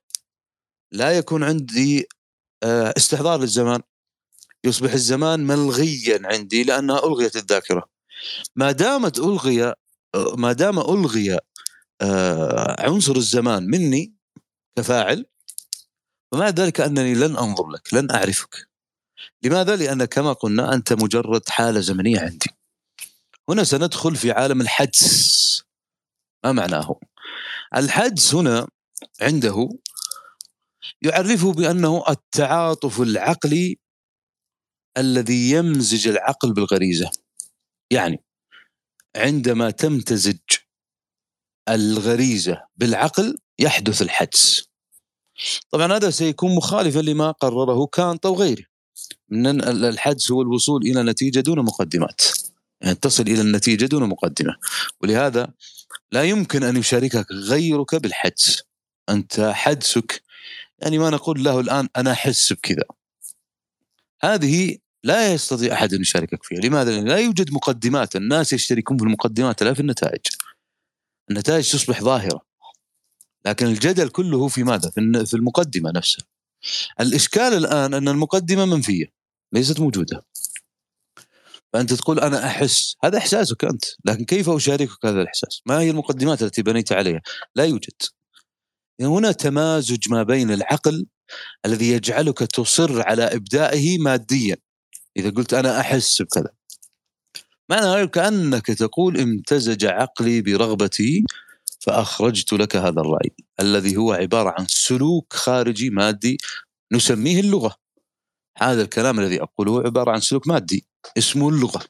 لا 0.91 1.17
يكون 1.17 1.43
عندي 1.43 2.07
آه، 2.63 2.93
استحضار 2.97 3.39
للزمان. 3.39 3.81
يصبح 4.63 4.93
الزمان 4.93 5.47
ملغيا 5.47 6.21
عندي 6.23 6.63
لأنها 6.63 7.05
ألغيت 7.05 7.35
الذاكرة 7.35 7.89
ما 8.55 8.71
دامت 8.71 9.19
ألغي 9.19 9.73
ما 10.15 10.53
دام 10.53 10.79
ألغي 10.79 11.39
آه، 12.01 12.81
عنصر 12.81 13.15
الزمان 13.15 13.63
مني 13.63 14.13
كفاعل 14.77 15.25
ومع 16.31 16.49
ذلك 16.49 16.81
أنني 16.81 17.13
لن 17.13 17.37
أنظر 17.37 17.69
لك 17.69 17.93
لن 17.93 18.11
أعرفك 18.11 18.67
لماذا؟ 19.43 19.75
لأن 19.75 20.05
كما 20.05 20.33
قلنا 20.33 20.73
أنت 20.73 20.93
مجرد 20.93 21.49
حالة 21.49 21.79
زمنية 21.79 22.19
عندي 22.19 22.49
هنا 23.49 23.63
سندخل 23.63 24.15
في 24.15 24.31
عالم 24.31 24.61
الحدس 24.61 25.63
ما 26.43 26.51
معناه؟ 26.51 26.99
الحدس 27.75 28.35
هنا 28.35 28.67
عنده 29.21 29.69
يعرفه 31.01 31.53
بأنه 31.53 32.03
التعاطف 32.09 33.01
العقلي 33.01 33.82
الذي 34.97 35.51
يمزج 35.51 36.07
العقل 36.07 36.53
بالغريزة. 36.53 37.11
يعني 37.91 38.23
عندما 39.15 39.69
تمتزج 39.71 40.37
الغريزة 41.69 42.61
بالعقل 42.75 43.37
يحدث 43.59 44.01
الحدس. 44.01 44.67
طبعا 45.71 45.93
هذا 45.93 46.09
سيكون 46.09 46.55
مخالفا 46.55 46.99
لما 46.99 47.31
قرره 47.31 47.85
كانت 47.85 48.25
أو 48.25 48.35
غيره. 48.35 48.63
من 49.29 49.63
الحدس 49.63 50.31
هو 50.31 50.41
الوصول 50.41 50.81
إلى 50.81 51.03
نتيجة 51.03 51.39
دون 51.39 51.59
مقدمات. 51.59 52.21
يعني 52.81 52.95
تصل 52.95 53.23
إلى 53.23 53.41
النتيجة 53.41 53.85
دون 53.85 54.09
مقدمة. 54.09 54.55
ولهذا 55.01 55.53
لا 56.11 56.23
يمكن 56.23 56.63
أن 56.63 56.77
يشاركك 56.77 57.31
غيرك 57.31 57.95
بالحدس. 57.95 58.63
أنت 59.09 59.51
حدسك 59.53 60.23
يعني 60.79 60.97
ما 60.97 61.09
نقول 61.09 61.43
له 61.43 61.59
الآن 61.59 61.89
أنا 61.95 62.11
أحس 62.11 62.53
بكذا. 62.53 62.83
هذه 64.21 64.77
لا 65.03 65.33
يستطيع 65.33 65.73
أحد 65.73 65.93
أن 65.93 66.01
يشاركك 66.01 66.43
فيها. 66.43 66.59
لماذا؟ 66.59 66.91
لأن 66.91 67.07
لا 67.07 67.17
يوجد 67.17 67.51
مقدمات. 67.51 68.15
الناس 68.15 68.53
يشتركون 68.53 68.97
في 68.97 69.03
المقدمات 69.03 69.63
لا 69.63 69.73
في 69.73 69.79
النتائج. 69.79 70.21
النتائج 71.31 71.71
تصبح 71.71 72.01
ظاهرة. 72.01 72.41
لكن 73.45 73.65
الجدل 73.65 74.09
كله 74.09 74.47
في 74.47 74.63
ماذا؟ 74.63 74.89
في 75.25 75.33
المقدمة 75.33 75.91
نفسها. 75.91 76.25
الإشكال 76.99 77.53
الآن 77.53 77.93
أن 77.93 78.07
المقدمة 78.07 78.65
منفية 78.65 79.05
ليست 79.53 79.79
موجودة. 79.79 80.25
فأنت 81.73 81.93
تقول 81.93 82.19
أنا 82.19 82.45
أحس 82.47 82.95
هذا 83.03 83.17
إحساسك 83.17 83.65
أنت. 83.65 83.85
لكن 84.05 84.25
كيف 84.25 84.49
أشاركك 84.49 85.05
هذا 85.05 85.21
الإحساس؟ 85.21 85.61
ما 85.65 85.79
هي 85.79 85.89
المقدمات 85.89 86.43
التي 86.43 86.61
بنيت 86.61 86.91
عليها؟ 86.91 87.21
لا 87.55 87.65
يوجد. 87.65 88.01
يعني 88.99 89.11
هنا 89.11 89.31
تمازج 89.31 90.09
ما 90.09 90.23
بين 90.23 90.51
العقل 90.51 91.05
الذي 91.65 91.89
يجعلك 91.89 92.37
تصر 92.37 93.01
على 93.01 93.23
إبدائه 93.23 93.97
ماديا. 93.97 94.57
إذا 95.17 95.29
قلت 95.29 95.53
أنا 95.53 95.79
أحس 95.79 96.21
بكذا. 96.21 96.49
معنى 97.69 98.07
كأنك 98.07 98.65
تقول 98.65 99.19
امتزج 99.19 99.85
عقلي 99.85 100.41
برغبتي 100.41 101.23
فأخرجت 101.79 102.53
لك 102.53 102.75
هذا 102.75 103.01
الرأي 103.01 103.31
الذي 103.59 103.97
هو 103.97 104.13
عبارة 104.13 104.53
عن 104.59 104.65
سلوك 104.67 105.33
خارجي 105.33 105.89
مادي 105.89 106.37
نسميه 106.91 107.39
اللغة. 107.39 107.75
هذا 108.57 108.81
الكلام 108.81 109.19
الذي 109.19 109.41
أقوله 109.41 109.83
عبارة 109.83 110.11
عن 110.11 110.19
سلوك 110.19 110.47
مادي 110.47 110.85
اسمه 111.17 111.49
اللغة. 111.49 111.85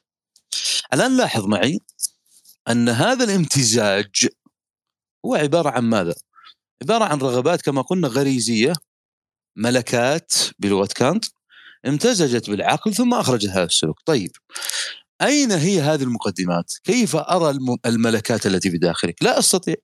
الآن 0.94 1.16
لاحظ 1.16 1.46
معي 1.46 1.78
أن 2.68 2.88
هذا 2.88 3.24
الامتزاج 3.24 4.28
هو 5.26 5.34
عبارة 5.34 5.70
عن 5.70 5.84
ماذا؟ 5.84 6.14
عبارة 6.82 7.04
عن 7.04 7.18
رغبات 7.18 7.62
كما 7.62 7.82
قلنا 7.82 8.08
غريزية 8.08 8.72
ملكات 9.56 10.32
بلغة 10.58 10.88
كانت 10.94 11.24
امتزجت 11.86 12.50
بالعقل 12.50 12.94
ثم 12.94 13.14
أخرجت 13.14 13.48
هذا 13.48 13.64
السلوك. 13.64 14.00
طيب 14.06 14.30
أين 15.22 15.52
هي 15.52 15.80
هذه 15.80 16.02
المقدمات؟ 16.02 16.72
كيف 16.84 17.16
أرى 17.16 17.58
الملكات 17.86 18.46
التي 18.46 18.70
بداخلك 18.70 19.22
لا 19.22 19.38
أستطيع. 19.38 19.74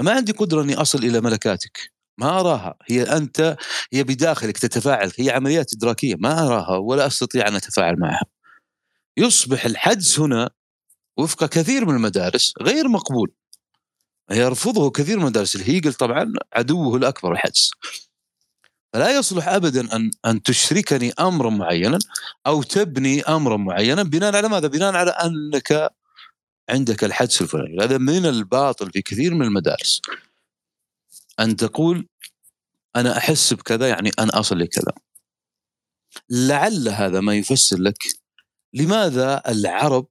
ما 0.00 0.12
عندي 0.12 0.32
قدرة 0.32 0.62
أني 0.62 0.74
أصل 0.74 0.98
إلى 0.98 1.20
ملكاتك. 1.20 1.92
ما 2.18 2.40
أراها. 2.40 2.74
هي 2.86 3.02
أنت 3.02 3.56
هي 3.92 4.04
بداخلك 4.04 4.58
تتفاعل. 4.58 5.12
هي 5.18 5.30
عمليات 5.30 5.74
إدراكية. 5.74 6.14
ما 6.18 6.46
أراها 6.46 6.76
ولا 6.76 7.06
أستطيع 7.06 7.48
أن 7.48 7.54
أتفاعل 7.54 7.98
معها. 7.98 8.24
يصبح 9.16 9.64
الحدس 9.64 10.20
هنا 10.20 10.50
وفق 11.18 11.44
كثير 11.44 11.84
من 11.84 11.94
المدارس 11.94 12.52
غير 12.62 12.88
مقبول. 12.88 13.32
يرفضه 14.30 14.90
كثير 14.90 15.16
من 15.16 15.22
المدارس. 15.22 15.56
الهيجل 15.56 15.94
طبعا 15.94 16.32
عدوه 16.52 16.96
الأكبر 16.96 17.32
الحدس. 17.32 17.70
فلا 18.92 19.18
يصلح 19.18 19.48
ابدا 19.48 19.96
ان 19.96 20.10
أن 20.26 20.42
تشركني 20.42 21.12
امرا 21.20 21.50
معينا 21.50 21.98
أو 22.46 22.62
تبني 22.62 23.22
امرا 23.22 23.56
معينا 23.56 24.02
بناء 24.02 24.36
على 24.36 24.48
ماذا؟ 24.48 24.68
بناء 24.68 24.94
على 24.94 25.10
أنك 25.10 25.90
عندك 26.70 27.04
الحدس 27.04 27.42
الفلاني، 27.42 27.84
هذا 27.84 27.98
من 27.98 28.26
الباطل 28.26 28.90
في 28.90 29.02
كثير 29.02 29.34
من 29.34 29.46
المدارس. 29.46 30.00
أن 31.40 31.56
تقول 31.56 32.08
أنا 32.96 33.18
أحس 33.18 33.52
بكذا 33.52 33.88
يعني 33.88 34.10
أنا 34.18 34.40
أصل 34.40 34.58
لكذا. 34.58 34.92
لعل 36.30 36.88
هذا 36.88 37.20
ما 37.20 37.34
يفسر 37.34 37.78
لك 37.78 37.98
لماذا 38.74 39.42
العرب 39.48 40.06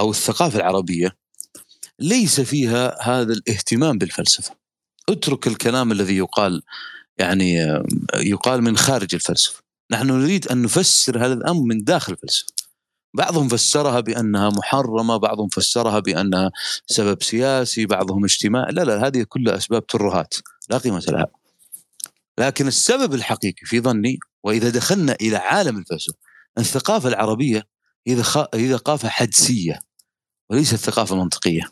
أو 0.00 0.10
الثقافة 0.10 0.56
العربية 0.56 1.16
ليس 1.98 2.40
فيها 2.40 3.02
هذا 3.02 3.32
الاهتمام 3.32 3.98
بالفلسفة. 3.98 4.56
اترك 5.08 5.46
الكلام 5.46 5.92
الذي 5.92 6.16
يقال 6.16 6.62
يعني 7.18 7.82
يقال 8.16 8.62
من 8.62 8.76
خارج 8.76 9.14
الفلسفة. 9.14 9.62
نحن 9.90 10.06
نريد 10.06 10.48
أن 10.48 10.62
نفسر 10.62 11.26
هذا 11.26 11.32
الأمر 11.32 11.62
من 11.62 11.84
داخل 11.84 12.12
الفلسفة. 12.12 12.54
بعضهم 13.14 13.48
فسرها 13.48 14.00
بأنها 14.00 14.50
محرمة 14.50 15.16
بعضهم 15.16 15.48
فسرها 15.48 15.98
بأنها 15.98 16.50
سبب 16.86 17.22
سياسي 17.22 17.86
بعضهم 17.86 18.24
اجتماعي. 18.24 18.72
لا 18.72 18.82
لا 18.82 19.06
هذه 19.06 19.22
كلها 19.22 19.56
أسباب 19.56 19.86
ترهات. 19.86 20.34
لا 20.70 20.78
قيمة 20.78 21.04
لها. 21.08 21.26
لكن 22.38 22.66
السبب 22.66 23.14
الحقيقي 23.14 23.66
في 23.66 23.80
ظني 23.80 24.18
وإذا 24.42 24.70
دخلنا 24.70 25.16
إلى 25.20 25.36
عالم 25.36 25.78
الفلسفة 25.78 26.16
الثقافة 26.58 27.08
العربية 27.08 27.66
هي 28.06 28.22
ثقافة 28.72 29.08
حدسية 29.08 29.80
وليست 30.50 30.74
ثقافة 30.74 31.16
منطقية. 31.16 31.62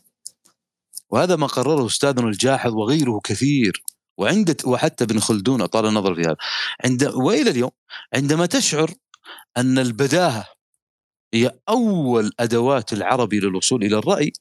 وهذا 1.11 1.37
ما 1.37 1.47
قرره 1.47 1.87
أستاذنا 1.87 2.29
الجاحظ 2.29 2.73
وغيره 2.73 3.21
كثير. 3.25 3.83
وعند 4.19 4.63
وحتى 4.67 5.05
ابن 5.05 5.21
خلدون 5.21 5.63
أطال 5.63 5.87
النظر 5.87 6.15
في 6.15 6.21
هذا. 6.21 6.37
عند 6.85 7.05
وإلى 7.05 7.51
اليوم 7.51 7.71
عندما 8.15 8.47
تشعر 8.47 8.91
أن 9.57 9.79
البداهة 9.79 10.47
هي 11.35 11.59
أول 11.69 12.33
أدوات 12.41 12.93
العربي 12.93 13.41
للوصول 13.41 13.85
إلى 13.85 13.99
الرأي 13.99 14.33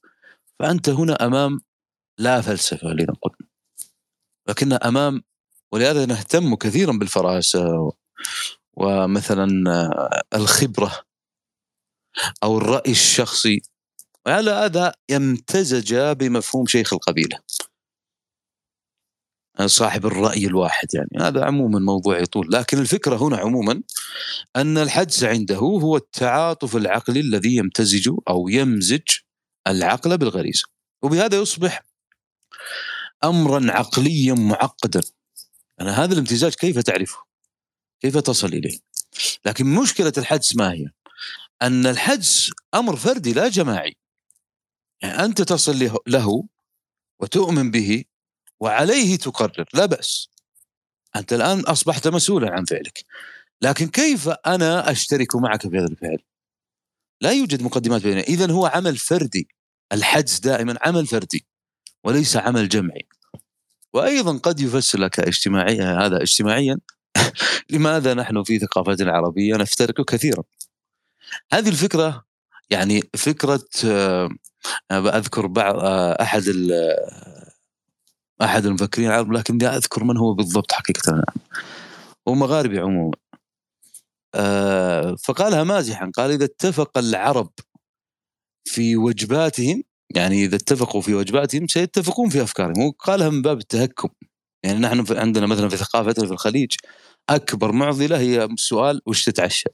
فأنت 0.58 0.88
هنا 0.88 1.26
أمام 1.26 1.60
لا 2.18 2.40
فلسفة 2.40 2.88
لنقل. 2.88 3.30
لكن 4.48 4.72
أمام 4.72 5.22
ولهذا 5.72 6.06
نهتم 6.06 6.54
كثيرا 6.54 6.92
بالفراسة 6.92 7.92
ومثلا 8.74 9.46
الخبرة 10.34 10.92
أو 12.42 12.58
الرأي 12.58 12.90
الشخصي. 12.90 13.62
وعلى 14.26 14.50
هذا 14.50 14.94
يمتزج 15.08 15.94
بمفهوم 15.94 16.66
شيخ 16.66 16.92
القبيلة. 16.92 17.40
صاحب 19.66 20.06
الرأي 20.06 20.46
الواحد 20.46 20.88
يعني. 20.94 21.28
هذا 21.28 21.44
عموما 21.44 21.78
موضوع 21.78 22.18
يطول. 22.18 22.48
لكن 22.52 22.78
الفكرة 22.78 23.16
هنا 23.16 23.36
عموما 23.36 23.82
أن 24.56 24.78
الحدس 24.78 25.24
عنده 25.24 25.56
هو 25.56 25.96
التعاطف 25.96 26.76
العقلي 26.76 27.20
الذي 27.20 27.56
يمتزج 27.56 28.10
أو 28.28 28.48
يمزج 28.48 29.02
العقل 29.66 30.18
بالغريزة. 30.18 30.64
وبهذا 31.02 31.38
يصبح 31.38 31.82
أمرا 33.24 33.72
عقليا 33.72 34.34
معقدا. 34.34 35.00
أنا 35.80 36.04
هذا 36.04 36.12
الامتزاج 36.12 36.54
كيف 36.54 36.78
تعرفه؟ 36.78 37.18
كيف 38.00 38.18
تصل 38.18 38.48
إليه؟ 38.48 38.78
لكن 39.46 39.66
مشكلة 39.66 40.12
الحدس 40.18 40.56
ما 40.56 40.72
هي؟ 40.72 40.86
أن 41.62 41.86
الحجز 41.86 42.50
أمر 42.74 42.96
فردي 42.96 43.32
لا 43.32 43.48
جماعي. 43.48 43.96
يعني 45.02 45.24
أنت 45.24 45.42
تصل 45.42 45.90
له 46.06 46.44
وتؤمن 47.20 47.70
به 47.70 48.04
وعليه 48.62 49.16
تقرر 49.16 49.64
لا 49.74 49.86
بأس. 49.86 50.28
أنت 51.16 51.32
الآن 51.32 51.60
أصبحت 51.60 52.08
مسؤولا 52.08 52.50
عن 52.50 52.64
فعلك. 52.64 53.04
لكن 53.62 53.88
كيف 53.88 54.28
أنا 54.28 54.90
أشترك 54.90 55.36
معك 55.36 55.62
في 55.62 55.78
هذا 55.78 55.86
الفعل؟ 55.86 56.18
لا 57.20 57.30
يوجد 57.30 57.62
مقدمات 57.62 58.02
بيننا. 58.02 58.20
اذا 58.20 58.52
هو 58.52 58.66
عمل 58.66 58.96
فردي. 58.96 59.48
الحجز 59.92 60.38
دائما 60.38 60.76
عمل 60.82 61.06
فردي 61.06 61.46
وليس 62.04 62.36
عمل 62.36 62.68
جمعي. 62.68 63.06
وأيضا 63.92 64.38
قد 64.38 64.60
يفسر 64.60 64.98
لك 64.98 65.20
اجتماعيا 65.20 66.06
هذا 66.06 66.22
اجتماعيا. 66.22 66.78
لماذا 67.70 68.14
نحن 68.14 68.42
في 68.42 68.58
ثقافتنا 68.58 69.10
العربية 69.10 69.54
نفترق 69.54 70.04
كثيرا؟ 70.10 70.42
هذه 71.52 71.68
الفكرة 71.68 72.24
يعني 72.70 73.02
فكرة 73.16 73.68
آه، 73.84 74.28
أنا 74.90 75.18
أذكر 75.18 75.46
بعض 75.46 75.76
آه، 75.78 76.22
أحد 78.42 78.48
ال- 78.50 78.50
احد 78.50 78.66
المفكرين 78.66 79.08
العرب 79.08 79.32
لكن 79.32 79.58
لا 79.58 79.76
أذكر 79.76 80.04
من 80.04 80.16
هو 80.16 80.34
بالضبط 80.34 80.72
حقيقة 80.72 81.10
الآن. 81.10 81.24
هو 82.28 82.34
مغاربي 82.34 82.78
عموما. 82.78 83.12
آه، 84.34 85.14
فقالها 85.24 85.64
مازحا 85.64 86.10
قال 86.16 86.30
إذا 86.30 86.44
اتفق 86.44 86.98
العرب 86.98 87.50
في 88.64 88.96
وجباتهم 88.96 89.82
يعني 90.14 90.44
إذا 90.44 90.56
اتفقوا 90.56 91.00
في 91.00 91.14
وجباتهم 91.14 91.66
سيتفقون 91.66 92.28
في 92.28 92.42
أفكارهم. 92.42 92.82
وقالها 92.82 93.28
من 93.28 93.42
باب 93.42 93.58
التهكم. 93.58 94.08
يعني 94.64 94.78
نحن 94.78 95.18
عندنا 95.18 95.46
مثلا 95.46 95.68
في 95.68 95.76
ثقافتنا 95.76 96.26
في 96.26 96.32
الخليج 96.32 96.72
أكبر 97.28 97.72
معضلة 97.72 98.18
هي 98.18 98.48
سؤال 98.56 99.00
وش 99.06 99.24
تتعشى؟ 99.24 99.68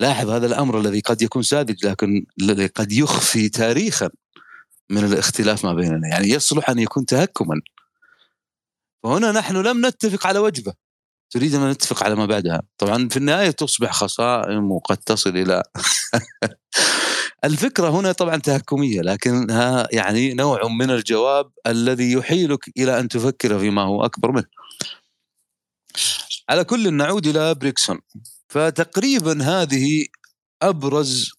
لاحظ 0.00 0.28
هذا 0.30 0.46
الأمر 0.46 0.80
الذي 0.80 1.00
قد 1.00 1.22
يكون 1.22 1.42
ساذج 1.42 1.86
لكن 1.86 2.26
الذي 2.42 2.66
قد 2.66 2.92
يخفي 2.92 3.48
تاريخا. 3.48 4.10
من 4.90 5.04
الاختلاف 5.04 5.64
ما 5.64 5.74
بيننا 5.74 6.08
يعني 6.08 6.28
يصلح 6.28 6.70
أن 6.70 6.78
يكون 6.78 7.06
تهكما. 7.06 7.60
وهنا 9.04 9.32
نحن 9.32 9.56
لم 9.56 9.86
نتفق 9.86 10.26
على 10.26 10.38
وجبة. 10.38 10.72
تريد 11.30 11.54
أن 11.54 11.70
نتفق 11.70 12.04
على 12.04 12.14
ما 12.14 12.26
بعدها. 12.26 12.62
طبعا 12.78 13.08
في 13.08 13.16
النهاية 13.16 13.50
تصبح 13.50 13.92
خصائم 13.92 14.70
وقد 14.70 14.96
تصل 14.96 15.36
إلى 15.36 15.62
الفكرة 17.44 17.88
هنا 17.88 18.12
طبعا 18.12 18.36
تهكمية 18.36 19.00
لكنها 19.00 19.88
يعني 19.92 20.34
نوع 20.34 20.68
من 20.68 20.90
الجواب 20.90 21.50
الذي 21.66 22.12
يحيلك 22.12 22.68
إلى 22.78 23.00
أن 23.00 23.08
تفكر 23.08 23.58
فيما 23.58 23.82
هو 23.82 24.04
أكبر 24.04 24.32
منه. 24.32 24.46
على 26.48 26.64
كل 26.64 26.94
نعود 26.94 27.26
إلى 27.26 27.54
بريكسون. 27.54 28.00
فتقريبا 28.48 29.42
هذه 29.42 30.06
أبرز 30.62 31.30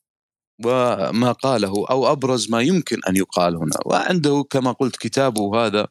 وما 0.66 1.32
قاله 1.32 1.86
أو 1.90 2.12
أبرز 2.12 2.52
ما 2.52 2.62
يمكن 2.62 2.98
أن 3.10 3.16
يقال 3.16 3.56
هنا. 3.56 3.76
وعنده 3.86 4.46
كما 4.50 4.72
قلت 4.72 4.96
كتابه 4.96 5.66
هذا 5.66 5.88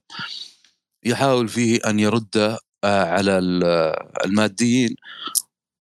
يحاول 1.05 1.49
فيه 1.49 1.81
أن 1.87 1.99
يرد 2.01 2.59
آه، 2.85 3.05
على 3.05 3.39
ال- 3.39 3.65
الماديين. 4.25 4.97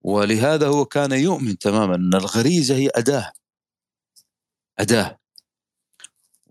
ولهذا 0.03 0.67
هو 0.69 0.85
كان 0.85 1.13
يؤمن 1.13 1.59
تماما 1.59 1.95
أن 1.95 2.15
الغريزة 2.15 2.75
هي 2.77 2.89
أداة. 2.95 3.33
أداة. 4.79 5.19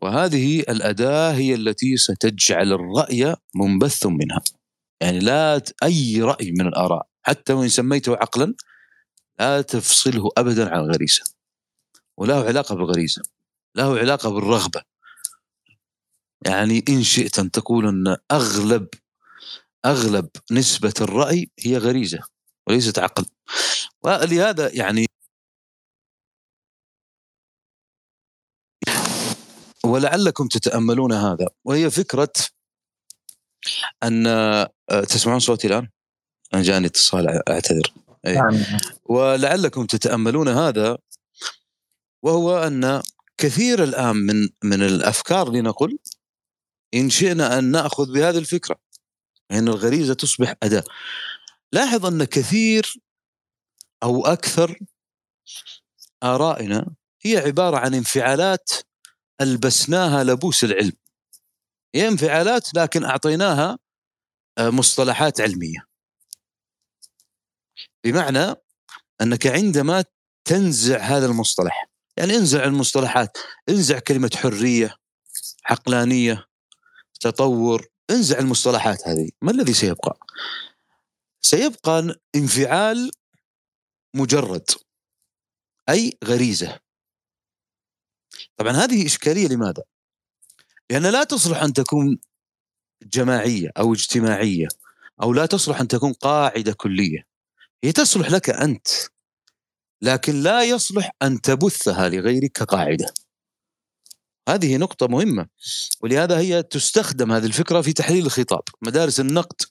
وهذه 0.01 0.59
الأداة 0.59 1.31
هي 1.33 1.55
التي 1.55 1.97
ستجعل 1.97 2.73
الرأي 2.73 3.35
منبث 3.55 4.05
منها. 4.05 4.41
يعني 5.01 5.19
لا 5.19 5.61
أي 5.83 6.21
رأي 6.21 6.51
من 6.51 6.67
الآراء 6.67 7.07
حتى 7.23 7.53
وإن 7.53 7.69
سميته 7.69 8.13
عقلا 8.15 8.53
لا 9.39 9.61
تفصله 9.61 10.29
ابدا 10.37 10.69
عن 10.75 10.79
الغريزة. 10.79 11.36
وله 12.17 12.43
علاقة 12.43 12.75
بالغريزة 12.75 13.21
له 13.75 13.99
علاقة 13.99 14.29
بالرغبة 14.29 14.83
يعني 16.45 16.83
إن 16.89 17.03
شئت 17.03 17.39
أن 17.39 17.51
تقول 17.51 17.87
أن 17.87 18.17
أغلب 18.31 18.87
أغلب 19.85 20.29
نسبة 20.51 20.93
الرأي 21.01 21.51
هي 21.59 21.77
غريزة 21.77 22.19
وليست 22.67 22.99
عقل 22.99 23.25
ولهذا 24.03 24.75
يعني 24.75 25.05
ولعلكم 29.85 30.47
تتأملون 30.47 31.13
هذا 31.13 31.47
وهي 31.65 31.89
فكرة 31.89 32.33
أن 34.03 34.27
آه، 34.27 34.69
تسمعون 35.09 35.39
صوتي 35.39 35.67
الآن؟ 35.67 35.89
أنا 36.53 36.61
جاني 36.61 36.87
اتصال 36.87 37.49
أعتذر 37.49 37.93
إيه. 38.25 38.35
نعم 38.35 38.63
ولعلكم 39.05 39.85
تتأملون 39.85 40.47
هذا 40.47 40.97
وهو 42.23 42.57
أن 42.57 43.01
كثير 43.37 43.83
الآن 43.83 44.15
من 44.15 44.49
من 44.63 44.83
الأفكار 44.83 45.51
لنقل 45.51 45.97
إن 46.93 47.09
شئنا 47.09 47.59
أن 47.59 47.71
نأخذ 47.71 48.13
بهذه 48.13 48.37
الفكرة 48.37 48.79
إن 49.51 49.67
الغريزة 49.67 50.13
تصبح 50.13 50.55
أداة. 50.63 50.83
لاحظ 51.71 52.05
أن 52.05 52.23
كثير 52.23 52.93
أو 54.03 54.25
أكثر 54.25 54.79
آرائنا 56.23 56.95
هي 57.21 57.37
عبارة 57.37 57.77
عن 57.77 57.93
انفعالات 57.93 58.71
ألبسناها 59.41 60.23
لبوس 60.23 60.63
العلم. 60.63 60.93
هي 61.95 62.07
انفعالات 62.07 62.75
لكن 62.75 63.03
أعطيناها 63.03 63.79
آه، 64.57 64.69
مصطلحات 64.69 65.41
علمية. 65.41 65.87
بمعنى 68.03 68.55
أنك 69.21 69.47
عندما 69.47 70.05
تنزع 70.45 70.97
هذا 70.97 71.25
المصطلح 71.25 71.86
يعني 72.17 72.35
انزع 72.35 72.63
المصطلحات 72.63 73.37
انزع 73.69 73.99
كلمة 73.99 74.31
حرية 74.35 74.95
عقلانية 75.65 76.45
تطور 77.19 77.87
انزع 78.09 78.39
المصطلحات 78.39 79.07
هذه. 79.07 79.29
ما 79.41 79.51
الذي 79.51 79.73
سيبقى؟ 79.73 80.17
سيبقى 81.41 82.19
انفعال 82.35 83.11
مجرد 84.15 84.65
أي 85.89 86.17
غريزة. 86.23 86.79
طبعا 88.57 88.71
هذه 88.71 89.05
إشكالية 89.05 89.47
لماذا؟ 89.47 89.83
لأن 90.89 91.05
لا 91.05 91.23
تصلح 91.23 91.63
أن 91.63 91.73
تكون 91.73 92.19
جماعية 93.03 93.71
أو 93.77 93.93
اجتماعية 93.93 94.67
أو 95.21 95.33
لا 95.33 95.45
تصلح 95.45 95.79
أن 95.79 95.87
تكون 95.87 96.13
قاعدة 96.13 96.73
كلية. 96.73 97.27
هي 97.83 97.91
تصلح 97.91 98.31
لك 98.31 98.49
أنت. 98.49 98.87
لكن 100.01 100.43
لا 100.43 100.63
يصلح 100.63 101.11
أن 101.21 101.41
تبثها 101.41 102.09
لغيرك 102.09 102.51
كقاعدة. 102.51 103.13
هذه 104.49 104.77
نقطة 104.77 105.07
مهمة 105.07 105.47
ولهذا 106.01 106.37
هي 106.37 106.63
تستخدم 106.63 107.31
هذه 107.31 107.45
الفكرة 107.45 107.81
في 107.81 107.93
تحليل 107.93 108.25
الخطاب. 108.25 108.61
مدارس 108.81 109.19
النقد 109.19 109.61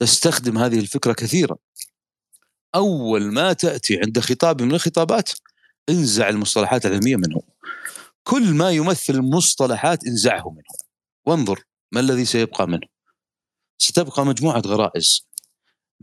تستخدم 0.00 0.58
هذه 0.58 0.78
الفكرة 0.78 1.12
كثيرا. 1.12 1.56
أول 2.74 3.32
ما 3.32 3.52
تأتي 3.52 4.00
عند 4.04 4.18
خطاب 4.18 4.62
من 4.62 4.74
الخطابات 4.74 5.30
انزع 5.88 6.28
المصطلحات 6.28 6.86
العلمية 6.86 7.16
منه. 7.16 7.40
كل 8.24 8.54
ما 8.54 8.70
يمثل 8.70 9.20
مصطلحات 9.20 10.06
انزعه 10.06 10.50
منه. 10.50 10.74
وانظر 11.26 11.62
ما 11.92 12.00
الذي 12.00 12.24
سيبقى 12.24 12.68
منه. 12.68 12.86
ستبقى 13.78 14.26
مجموعة 14.26 14.60
غرائز. 14.60 15.26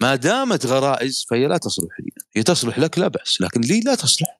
ما 0.01 0.15
دامت 0.15 0.65
غرائز 0.65 1.25
فهي 1.29 1.47
لا 1.47 1.57
تصلح 1.57 1.99
لي. 1.99 2.11
هي 2.35 2.43
تصلح 2.43 2.79
لك 2.79 2.99
لا 2.99 3.07
بأس 3.07 3.41
لكن 3.41 3.61
لي 3.61 3.79
لا 3.79 3.95
تصلح. 3.95 4.39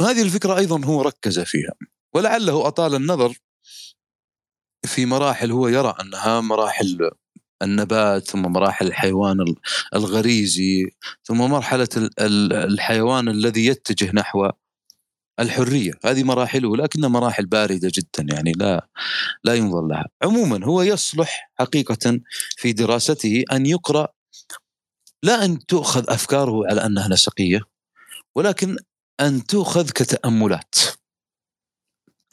هذه 0.00 0.22
الفكرة 0.22 0.58
أيضا 0.58 0.84
هو 0.84 1.02
ركز 1.02 1.40
فيها. 1.40 1.72
ولعله 2.14 2.66
أطال 2.66 2.94
النظر 2.94 3.38
في 4.86 5.06
مراحل 5.06 5.50
هو 5.52 5.68
يرى 5.68 5.94
أنها 6.00 6.40
مراحل 6.40 7.10
النبات 7.62 8.28
ثم 8.28 8.42
مراحل 8.42 8.86
الحيوان 8.86 9.40
ال- 9.40 9.56
الغريزي 9.94 10.90
ثم 11.24 11.38
مرحلة 11.38 11.88
ال- 11.96 12.20
ال- 12.20 12.52
الحيوان 12.52 13.28
الذي 13.28 13.66
يتجه 13.66 14.10
نحو 14.14 14.50
الحرية. 15.40 15.92
هذه 16.04 16.22
مراحله 16.22 16.76
لكنها 16.76 17.08
مراحل 17.08 17.46
باردة 17.46 17.90
جدا 17.94 18.34
يعني 18.34 18.52
لا 18.52 18.88
لا 19.44 19.54
ينظر 19.54 19.86
لها. 19.86 20.06
عموما 20.22 20.64
هو 20.66 20.82
يصلح 20.82 21.50
حقيقة 21.58 22.20
في 22.56 22.72
دراسته 22.72 23.44
أن 23.52 23.66
يقرأ 23.66 24.08
لا 25.22 25.44
أن 25.44 25.66
تؤخذ 25.66 26.04
أفكاره 26.08 26.66
على 26.66 26.86
أنها 26.86 27.08
نسقية 27.08 27.60
ولكن 28.34 28.76
أن 29.20 29.46
تؤخذ 29.46 29.90
كتأملات. 29.90 30.74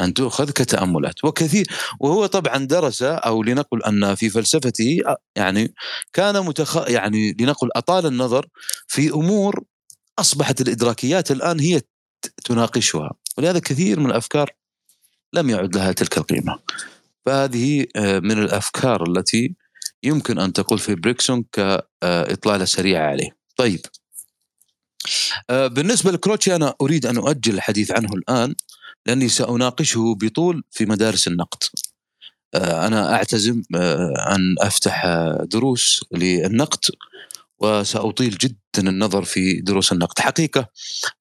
أن 0.01 0.13
تؤخذ 0.13 0.51
كتأملات. 0.51 1.23
وكثير 1.23 1.67
وهو 1.99 2.25
طبعا 2.25 2.57
درس 2.57 3.03
أو 3.03 3.43
لنقل 3.43 3.83
أن 3.83 4.15
في 4.15 4.29
فلسفته 4.29 4.97
يعني 5.35 5.73
كان 6.13 6.45
متخ 6.45 6.89
يعني 6.89 7.35
لنقل 7.39 7.69
أطال 7.75 8.05
النظر 8.05 8.47
في 8.87 9.09
أمور 9.09 9.63
أصبحت 10.19 10.61
الإدراكيات 10.61 11.31
الآن 11.31 11.59
هي 11.59 11.81
تناقشها. 12.45 13.13
ولهذا 13.37 13.59
كثير 13.59 13.99
من 13.99 14.05
الأفكار 14.05 14.51
لم 15.33 15.49
يعد 15.49 15.75
لها 15.75 15.91
تلك 15.91 16.17
القيمة. 16.17 16.59
فهذه 17.25 17.85
آه، 17.95 18.19
من 18.19 18.31
الأفكار 18.31 19.03
التي 19.09 19.55
يمكن 20.03 20.39
أن 20.39 20.53
تقول 20.53 20.79
في 20.79 20.95
بريكسون 20.95 21.45
كإطلالة 21.51 22.65
سريعة 22.65 23.09
عليه. 23.09 23.37
طيب. 23.55 23.79
آه، 25.49 25.67
بالنسبة 25.67 26.11
لكروتشي 26.11 26.55
أنا 26.55 26.73
أريد 26.81 27.05
أن 27.05 27.17
أؤجل 27.17 27.53
الحديث 27.53 27.91
عنه 27.91 28.09
الآن 28.13 28.55
لأني 29.05 29.29
سأناقشه 29.29 30.15
بطول 30.21 30.63
في 30.71 30.85
مدارس 30.85 31.27
النقد. 31.27 31.63
آه، 32.55 32.87
أنا 32.87 33.13
أعتزم 33.13 33.61
آه، 33.75 34.35
أن 34.35 34.55
أفتح 34.59 35.05
دروس 35.41 36.05
للنقد 36.11 36.85
وسأطيل 37.59 38.37
جدا 38.37 38.55
النظر 38.79 39.23
في 39.23 39.61
دروس 39.61 39.91
النقد. 39.91 40.19
حقيقة 40.19 40.69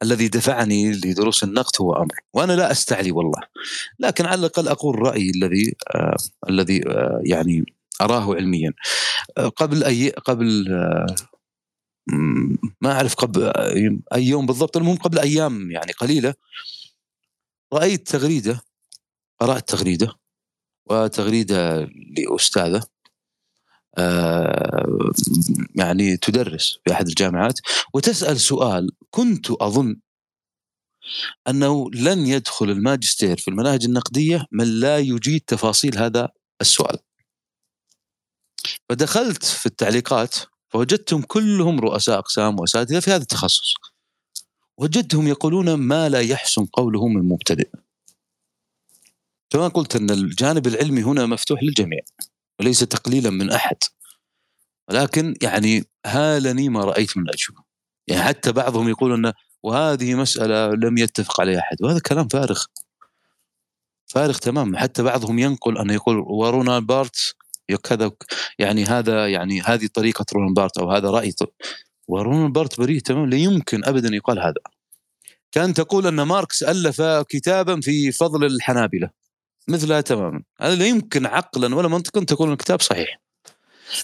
الذي 0.03 0.29
دفعني 0.29 0.93
لدروس 0.93 1.45
النقد 1.45 1.73
هو 1.81 1.93
أمر 1.93 2.15
وأنا 2.35 2.53
لا 2.53 2.71
أستعلي 2.71 3.13
والله. 3.13 3.41
لكن 3.99 4.27
على 4.27 4.41
الأقل 4.41 4.69
أقول 4.69 4.99
رأيي 4.99 5.31
الذي 5.31 5.75
آه 5.95 6.17
الذي 6.49 6.89
آه 6.89 7.21
يعني 7.25 7.65
أراه 8.01 8.35
علميا. 8.35 8.73
آه 9.39 9.49
قبل 9.49 9.85
أي 9.85 10.11
قبل 10.11 10.69
آه 10.73 11.07
ما 12.81 12.93
أعرف 12.93 13.15
قبل 13.15 13.53
أي 14.15 14.27
يوم 14.27 14.47
بالضبط 14.47 14.77
المهم 14.77 14.97
قبل 14.97 15.19
أيام 15.19 15.71
يعني 15.71 15.93
قليلة 15.93 16.35
رأيت 17.73 18.09
تغريدة 18.09 18.63
قرأت 19.41 19.69
تغريدة 19.69 20.13
وتغريدة 20.91 21.89
لأستاذة 22.19 22.77
آه، 22.77 22.96
يعني 25.75 26.17
تدرس 26.17 26.79
في 26.85 26.93
أحد 26.93 27.09
الجامعات 27.09 27.61
وتسأل 27.95 28.41
سؤال 28.41 28.91
كنت 29.11 29.51
أظن 29.51 29.97
أنه 31.49 31.91
لن 31.91 32.27
يدخل 32.27 32.71
الماجستير 32.71 33.37
في 33.37 33.49
المناهج 33.49 33.85
النقدية 33.85 34.47
من 34.53 34.81
لا 34.81 34.99
يجيد 34.99 35.41
تفاصيل 35.41 35.99
هذا 35.99 36.29
السؤال. 36.61 36.99
فدخلت 38.89 39.45
في 39.45 39.67
التعليقات 39.67 40.35
فوجدتهم 40.69 41.23
كلهم 41.23 41.81
رؤساء 41.81 42.19
أقسام 42.19 42.61
وأساتذة 42.61 43.01
في 43.01 43.11
هذا 43.11 43.23
التخصص. 43.23 43.75
وجدتهم 44.79 45.29
يقولون 45.29 45.75
ما 45.75 46.09
لا 46.09 46.21
يحسن 46.21 46.67
قوله 46.67 47.09
من 47.09 47.29
مبتدئ. 47.29 47.71
كما 49.51 49.69
قلت 49.69 49.97
أن 49.97 50.11
الجانب 50.11 50.67
العلمي 50.67 51.03
هنا 51.03 51.27
مفتوح 51.27 51.63
للجميع. 51.63 52.01
وليس 52.61 52.81
تقليلا 52.81 53.31
من 53.31 53.51
أحد. 53.51 53.77
ولكن 54.89 55.35
يعني 55.43 55.85
هالني 56.07 56.69
ما 56.69 56.85
رأيت 56.85 57.17
من 57.17 57.23
الاجوبه 57.23 57.63
يعني 58.09 58.23
حتى 58.23 58.53
بعضهم 58.53 58.89
يقول 58.89 59.13
انه 59.15 59.33
وهذه 59.63 60.15
مسألة 60.15 60.71
لم 60.71 60.99
يتفق 60.99 61.41
عليها 61.41 61.59
أحد. 61.59 61.77
وهذا 61.83 61.99
كلام 61.99 62.29
فارغ. 62.29 62.65
فارغ 64.07 64.39
تمام 64.39 64.77
حتى 64.77 65.03
بعضهم 65.03 65.39
ينقل 65.39 65.79
انه 65.79 65.95
يقول 65.95 66.19
رولان 66.19 66.79
بارت 66.79 67.35
كذا 67.83 68.11
يعني 68.59 68.85
هذا 68.85 69.29
يعني 69.29 69.61
هذه 69.61 69.89
طريقة 69.95 70.25
رولان 70.35 70.57
بارت 70.57 70.79
أو 70.79 70.93
هذا 70.93 71.11
رأي 71.11 71.35
ورولان 72.09 72.53
بارت 72.53 72.81
بريء 72.81 73.01
تمام 73.01 73.31
لا 73.31 73.37
يمكن 73.37 73.85
ابدا 73.85 74.17
يقال 74.17 74.39
هذا. 74.39 74.61
كأن 75.53 75.75
تقول 75.75 76.07
أن 76.07 76.23
ماركس 76.23 76.63
ألف 76.63 77.03
كتابا 77.29 77.81
في 77.81 78.13
فضل 78.13 78.45
الحنابلة. 78.45 79.11
مثلها 79.69 80.01
تماما. 80.01 80.43
هذا 80.61 80.75
لا 80.75 80.87
يمكن 80.87 81.27
عقلا 81.27 81.75
ولا 81.75 81.89
منطقا 81.89 82.25
تكون 82.25 82.53
الكتاب 82.53 82.81
صحيح. 82.81 83.21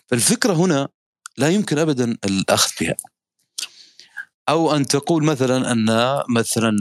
فالفكرة 0.07 0.53
هنا 0.53 0.89
لا 1.39 1.49
يمكن 1.49 1.79
أبدا 1.79 2.17
الأخذ 2.25 2.71
بها. 2.81 2.97
أو 4.49 4.77
أن 4.77 4.87
تقول 4.87 5.25
مثلا 5.25 5.73
أن 5.73 5.87
مثلا 6.29 6.77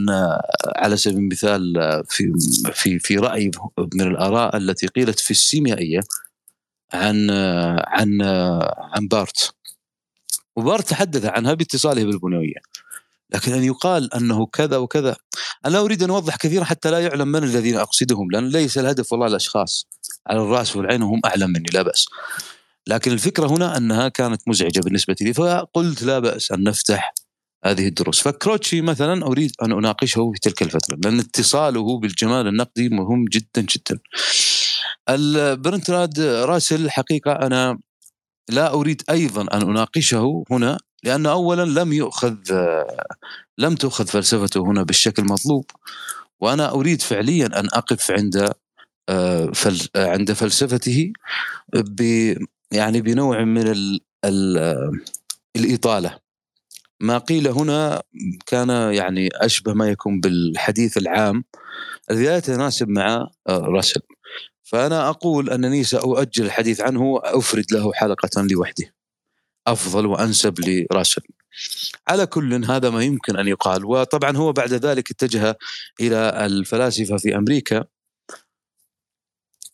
على 0.76 0.96
سبيل 0.96 1.18
المثال 1.18 1.74
في 2.08 2.32
في 2.74 2.98
في 2.98 3.16
رأي 3.16 3.50
من 3.94 4.00
الآراء 4.00 4.56
التي 4.56 4.86
قيلت 4.86 5.20
في 5.20 5.30
السيميائية 5.30 6.00
عن 6.92 7.30
عن 7.86 8.22
عن 8.78 9.08
بارت. 9.08 9.54
وبارت 10.56 10.88
تحدث 10.88 11.24
عنها 11.24 11.54
باتصاله 11.54 12.04
بالبنيوية. 12.04 12.71
لكن 13.34 13.52
أن 13.52 13.64
يقال 13.64 14.14
أنه 14.14 14.46
كذا 14.46 14.76
وكذا 14.76 15.16
أنا 15.66 15.72
لا 15.72 15.78
أريد 15.78 16.02
أن 16.02 16.10
أوضح 16.10 16.36
كثيرا 16.36 16.64
حتى 16.64 16.90
لا 16.90 17.00
يعلم 17.00 17.28
من 17.28 17.44
الذين 17.44 17.76
أقصدهم 17.76 18.30
لأن 18.30 18.48
ليس 18.48 18.78
الهدف 18.78 19.12
والله 19.12 19.26
الأشخاص 19.26 19.86
على 20.26 20.40
الرأس 20.40 20.76
والعين 20.76 21.02
وهم 21.02 21.20
أعلم 21.24 21.50
مني 21.50 21.66
لا 21.72 21.82
بأس. 21.82 22.06
لكن 22.86 23.12
الفكرة 23.12 23.46
هنا 23.46 23.76
أنها 23.76 24.08
كانت 24.08 24.48
مزعجة 24.48 24.80
بالنسبة 24.80 25.16
لي 25.20 25.32
فقلت 25.32 26.02
لا 26.02 26.18
بأس 26.18 26.52
أن 26.52 26.62
نفتح 26.62 27.14
هذه 27.64 27.88
الدروس. 27.88 28.20
فكروتشي 28.20 28.80
مثلا 28.80 29.26
أريد 29.26 29.52
أن 29.62 29.72
أناقشه 29.72 30.32
في 30.32 30.40
تلك 30.40 30.62
الفترة 30.62 30.98
لأن 31.04 31.18
اتصاله 31.18 31.98
بالجمال 31.98 32.46
النقدي 32.46 32.88
مهم 32.88 33.24
جدا 33.24 33.60
جدا. 33.60 33.98
البرنتراد 35.08 36.20
راسل 36.20 36.90
حقيقة 36.90 37.32
أنا 37.32 37.78
لا 38.48 38.72
أريد 38.72 39.02
أيضا 39.10 39.42
أن 39.42 39.62
أناقشه 39.62 40.44
هنا. 40.50 40.78
لأن 41.04 41.26
أولا 41.26 41.80
لم 41.80 41.92
يؤخذ 41.92 42.36
لم 43.58 43.74
تؤخذ 43.74 44.06
فلسفته 44.06 44.60
هنا 44.60 44.82
بالشكل 44.82 45.22
المطلوب. 45.22 45.70
وأنا 46.40 46.70
أريد 46.70 47.02
فعليا 47.02 47.46
أن 47.46 47.68
أقف 47.72 48.10
عند 48.10 48.52
فل 49.54 49.78
عند 49.96 50.32
فلسفته 50.32 51.12
ب 51.74 52.00
يعني 52.72 53.00
بنوع 53.00 53.44
من 53.44 53.68
ال 53.68 54.00
ال 54.24 54.58
الإطالة. 55.56 56.18
ما 57.00 57.18
قيل 57.18 57.48
هنا 57.48 58.02
كان 58.46 58.68
يعني 58.94 59.28
أشبه 59.34 59.72
ما 59.72 59.88
يكون 59.88 60.20
بالحديث 60.20 60.98
العام 60.98 61.44
الذي 62.10 62.24
لا 62.24 62.36
يتناسب 62.36 62.88
مع 62.88 63.28
راسل. 63.48 64.00
فأنا 64.62 65.08
أقول 65.08 65.50
أنني 65.50 65.84
سأؤجل 65.84 66.44
الحديث 66.44 66.80
عنه 66.80 67.02
وأفرد 67.02 67.64
له 67.72 67.92
حلقة 67.92 68.42
لوحده. 68.42 69.01
أفضل 69.66 70.06
وأنسب 70.06 70.54
لراسل 70.60 71.22
على 72.08 72.26
كل 72.26 72.64
هذا 72.64 72.90
ما 72.90 73.04
يمكن 73.04 73.36
أن 73.36 73.48
يقال 73.48 73.84
وطبعا 73.84 74.36
هو 74.36 74.52
بعد 74.52 74.72
ذلك 74.72 75.10
اتجه 75.10 75.58
إلى 76.00 76.46
الفلاسفة 76.46 77.16
في 77.16 77.36
أمريكا 77.36 77.84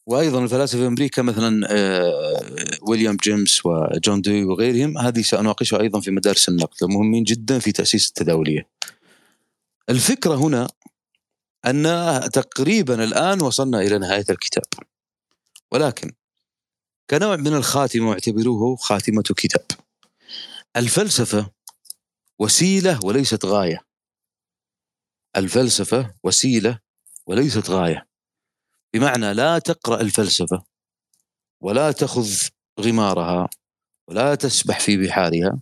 وأيضا 0.07 0.45
الفلاسفة 0.45 0.79
في 0.79 0.87
أمريكا 0.87 1.23
مثلا 1.23 1.69
ويليام 2.89 3.17
جيمس 3.17 3.67
وجون 3.67 4.21
دوي 4.21 4.45
وغيرهم 4.45 4.99
هذه 4.99 5.23
سأناقشها 5.23 5.81
أيضا 5.81 6.01
في 6.01 6.11
مدارس 6.11 6.49
النقد 6.49 6.85
مهمين 6.85 7.25
جدا 7.25 7.59
في 7.59 7.73
تأسيس 7.73 8.09
التداولية. 8.09 8.69
الفكرة 9.91 10.35
هنا 10.35 10.69
أن 11.67 11.83
تقريبا 12.33 13.05
الآن 13.05 13.43
وصلنا 13.43 13.81
إلى 13.81 13.99
نهاية 13.99 14.25
الكتاب. 14.31 14.65
ولكن 15.73 16.13
كنوع 17.11 17.37
من 17.37 17.55
الخاتمة 17.55 18.09
واعتبروه 18.09 18.77
خاتمة 18.77 19.23
كتاب. 19.23 19.67
الفلسفة 20.77 21.51
وسيلة 22.39 23.01
وليست 23.05 23.45
غاية. 23.45 23.79
الفلسفة 25.37 26.15
وسيلة 26.25 26.79
وليست 27.27 27.71
غاية. 27.71 28.09
بمعنى 28.95 29.35
لا 29.35 29.59
تقرأ 29.59 30.01
الفلسفة 30.01 30.65
ولا 31.63 31.93
تأخذ 31.93 32.29
غمارها 32.81 33.49
ولا 34.09 34.35
تسبح 34.35 34.81
في 34.81 34.97
بحارها 34.97 35.61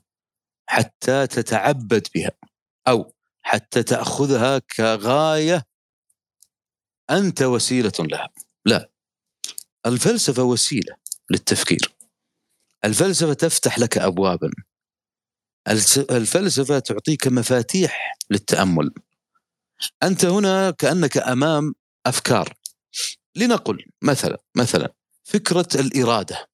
حتى 0.69 1.27
تتعبد 1.27 2.07
بها 2.15 2.31
أو 2.89 3.13
حتى 3.43 3.83
تأخذها 3.83 4.59
كغاية 4.59 5.65
أنت 7.11 7.43
وسيلة 7.43 7.93
لها. 8.01 8.29
لا. 8.65 8.91
الفلسفة 9.87 10.43
وسيلة. 10.43 11.06
للتفكير. 11.31 11.95
الفلسفة 12.85 13.33
تفتح 13.33 13.79
لك 13.79 13.99
أبوابا. 13.99 14.51
الفلسفة 16.11 16.79
تعطيك 16.79 17.27
مفاتيح 17.27 18.19
للتأمل. 18.31 18.95
أنت 20.03 20.25
هنا 20.25 20.71
كأنك 20.71 21.19
أمام 21.19 21.75
أفكار. 22.07 22.55
لنقل 23.37 23.85
مثلا 24.03 24.39
مثلا 24.57 24.95
فكرة 25.25 25.69
الإرادة. 25.75 26.47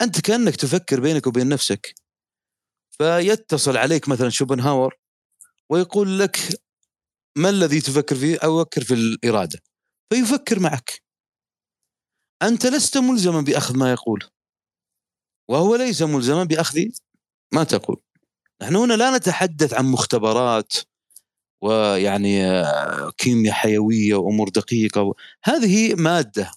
أنت 0.00 0.20
كأنك 0.20 0.56
تفكر 0.56 1.00
بينك 1.00 1.26
وبين 1.26 1.48
نفسك. 1.48 1.94
فيتصل 2.98 3.76
عليك 3.76 4.08
مثلا 4.08 4.30
شوبنهاور 4.30 4.94
ويقول 5.70 6.18
لك 6.18 6.38
ما 7.36 7.50
الذي 7.50 7.80
تفكر 7.80 8.16
فيه؟ 8.16 8.38
أو 8.38 8.62
أفكر 8.62 8.84
في 8.84 8.94
الإرادة. 8.94 9.58
فيفكر 10.12 10.60
معك. 10.60 11.02
أنت 12.42 12.66
لست 12.66 12.98
ملزما 12.98 13.40
بأخذ 13.40 13.76
ما 13.76 13.92
يقول. 13.92 14.24
وهو 15.48 15.76
ليس 15.76 16.02
ملزما 16.02 16.44
بأخذ 16.44 16.80
ما 17.52 17.64
تقول. 17.64 18.00
نحن 18.62 18.76
هنا 18.76 18.94
لا 18.94 19.16
نتحدث 19.16 19.74
عن 19.74 19.84
مختبرات 19.84 20.72
ويعني 21.62 22.46
آه، 22.46 23.10
كيمياء 23.18 23.54
حيوية 23.54 24.14
وأمور 24.14 24.48
دقيقة 24.48 25.14
هذه 25.44 25.94
مادة. 25.94 26.50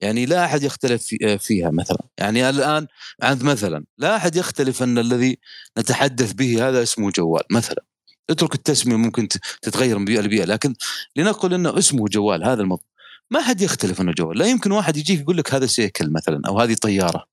يعني 0.00 0.26
لا 0.26 0.44
أحد 0.44 0.62
يختلف 0.62 1.14
آه، 1.24 1.36
فيها 1.36 1.70
مثلا. 1.70 2.08
يعني 2.18 2.50
الآن 2.50 2.86
مثلا 3.22 3.84
لا 3.98 4.16
أحد 4.16 4.36
يختلف 4.36 4.82
أن 4.82 4.98
الذي 4.98 5.38
نتحدث 5.78 6.32
به 6.32 6.68
هذا 6.68 6.82
اسمه 6.82 7.10
جوال 7.10 7.42
مثلا. 7.50 7.84
اترك 8.30 8.54
التسمية 8.54 8.96
ممكن 8.96 9.28
تتغير 9.62 9.98
من 9.98 10.04
بيئة 10.04 10.20
لبيئة 10.20 10.44
لكن 10.44 10.74
لنقل 11.16 11.54
أنه 11.54 11.78
اسمه 11.78 12.08
جوال 12.08 12.44
هذا 12.44 12.62
الموضوع 12.62 12.86
ما 13.30 13.42
حد 13.42 13.60
يختلف 13.60 14.00
إنه 14.00 14.12
جوال. 14.12 14.38
لا 14.38 14.46
يمكن 14.46 14.72
واحد 14.72 14.96
يجيك 14.96 15.20
يقول 15.20 15.36
لك 15.36 15.54
هذا 15.54 15.66
سيكل 15.66 16.12
مثلا 16.12 16.40
أو 16.48 16.60
هذه 16.60 16.74
طيارة. 16.74 17.26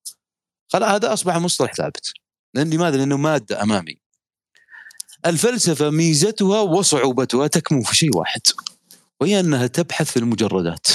خلاص 0.67 0.89
هذا 0.89 1.13
أصبح 1.13 1.37
مصطلح 1.37 1.73
ثابت. 1.73 2.13
لأن 2.53 2.69
لماذا؟ 2.69 2.97
لأنه 2.97 3.17
مادة 3.17 3.63
أمامي. 3.63 3.97
الفلسفة 5.25 5.89
ميزتها 5.89 6.61
وصعوبتها 6.61 7.47
تكمن 7.47 7.81
في 7.81 7.95
شيء 7.95 8.17
واحد 8.17 8.41
وهي 9.21 9.39
أنها 9.39 9.67
تبحث 9.67 10.11
في 10.11 10.17
المجردات. 10.17 10.87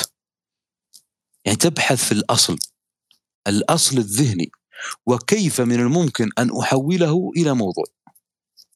يعني 1.44 1.58
تبحث 1.58 2.04
في 2.04 2.12
الأصل 2.12 2.58
الأصل 3.46 3.98
الذهني 3.98 4.50
وكيف 5.06 5.60
من 5.60 5.80
الممكن 5.80 6.30
أن 6.38 6.58
أحوله 6.60 7.30
إلى 7.36 7.54
موضوع. 7.54 7.84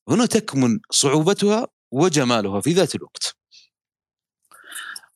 هنا 0.09 0.27
تكمن 0.27 0.79
صعوبتها 0.91 1.67
وجمالها 1.93 2.61
في 2.61 2.73
ذات 2.73 2.95
الوقت. 2.95 3.42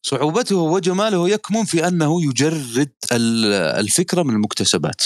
صعوبته 0.07 0.57
وجماله 0.57 1.29
يكمن 1.29 1.65
في 1.65 1.89
أنه 1.89 2.25
يجرد 2.25 2.93
الفكرة 3.81 4.23
من 4.23 4.35
المكتسبات. 4.35 5.03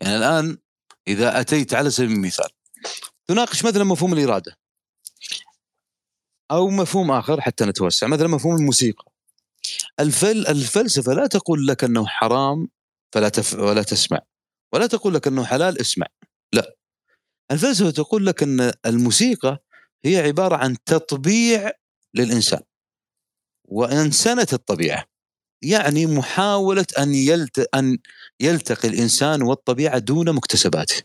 يعني 0.00 0.16
الآن 0.16 0.58
إذا 1.08 1.40
أتيت 1.40 1.74
على 1.74 1.90
سبيل 1.90 2.10
المثال 2.10 2.50
تناقش 3.28 3.64
مثلا 3.64 3.84
مفهوم 3.84 4.12
الإرادة. 4.12 4.56
أو 6.50 6.70
مفهوم 6.70 7.10
آخر 7.10 7.40
حتى 7.40 7.64
نتوسع 7.64 8.06
مثلا 8.06 8.28
مفهوم 8.28 8.56
الموسيقى. 8.56 9.04
الفل 10.00 10.46
الفلسفة 10.46 11.12
لا 11.12 11.26
تقول 11.26 11.66
لك 11.66 11.84
أنه 11.84 12.06
حرام 12.06 12.68
فلا 13.14 13.28
تف 13.28 13.54
ولا 13.54 13.82
تسمع 13.82 14.20
ولا 14.72 14.86
تقول 14.86 15.14
لك 15.14 15.26
أنه 15.26 15.44
حلال 15.44 15.80
اسمع 15.80 16.06
لا. 16.52 16.76
الفلسفة 17.50 17.90
تقول 17.90 18.26
لك 18.26 18.42
أن 18.42 18.72
الموسيقى 18.86 19.62
هي 20.04 20.16
عبارة 20.16 20.56
عن 20.56 20.76
تطبيع 20.84 21.70
للإنسان. 22.14 22.60
وأنسنة 23.68 24.46
الطبيعة. 24.52 25.04
يعني 25.62 26.06
محاولة 26.06 26.86
أن 26.98 27.14
يلت... 27.14 27.68
أن 27.74 27.98
يلتقي 28.40 28.88
الإنسان 28.88 29.42
والطبيعة 29.42 29.98
دون 29.98 30.32
مكتسباته. 30.32 31.02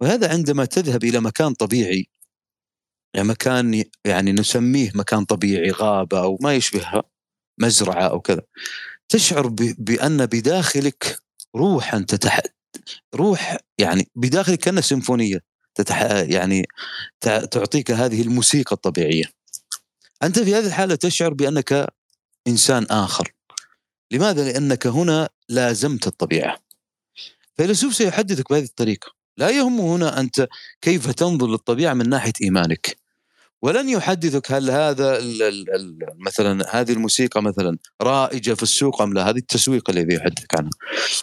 وهذا 0.00 0.30
عندما 0.30 0.64
تذهب 0.64 1.04
إلى 1.04 1.20
مكان 1.20 1.54
طبيعي 1.54 2.06
يعني 3.14 3.28
مكان 3.28 3.84
يعني 4.04 4.32
نسميه 4.32 4.90
مكان 4.94 5.24
طبيعي 5.24 5.70
غابة 5.70 6.22
أو 6.22 6.38
ما 6.40 6.54
يشبهها 6.54 7.02
مزرعة 7.60 8.02
أو 8.08 8.20
كذا 8.20 8.42
تشعر 9.08 9.46
ب... 9.46 9.56
بأن 9.78 10.26
بداخلك 10.26 11.18
روحا 11.56 11.98
تتح... 11.98 12.40
روح 13.14 13.56
يعني 13.78 14.08
بداخلك 14.14 14.58
كأنها 14.58 14.80
سيمفونية 14.82 15.40
تتح... 15.74 16.02
يعني 16.10 16.66
تعطيك 17.50 17.90
هذه 17.90 18.22
الموسيقى 18.22 18.76
الطبيعية. 18.76 19.24
أنت 20.22 20.38
في 20.38 20.54
هذه 20.54 20.66
الحالة 20.66 20.94
تشعر 20.94 21.34
بأنك 21.34 21.86
إنسان 22.48 22.86
آخر. 22.90 23.32
لماذا؟ 24.10 24.52
لأنك 24.52 24.86
هنا 24.86 25.28
لازمت 25.48 26.06
الطبيعة. 26.06 26.58
فيلسوف 27.56 27.94
سيحدثك 27.94 28.50
بهذه 28.50 28.64
الطريقة. 28.64 29.12
لا 29.36 29.50
يهمه 29.50 29.96
هنا 29.96 30.20
أنت 30.20 30.48
كيف 30.80 31.10
تنظر 31.10 31.46
للطبيعة 31.46 31.94
من 31.94 32.08
ناحية 32.08 32.32
إيمانك. 32.42 32.96
ولن 33.62 33.88
يحدثك 33.88 34.52
هل 34.52 34.70
هذا 34.70 35.20
مثلا 36.26 36.80
هذه 36.80 36.92
الموسيقى 36.92 37.42
مثلا 37.42 37.78
رائجة 38.02 38.54
في 38.54 38.62
السوق 38.62 39.02
أم 39.02 39.12
لا؟ 39.12 39.30
هذه 39.30 39.36
التسويق 39.36 39.90
الذي 39.90 40.14
يحدثك 40.14 40.58
عنها. 40.58 40.70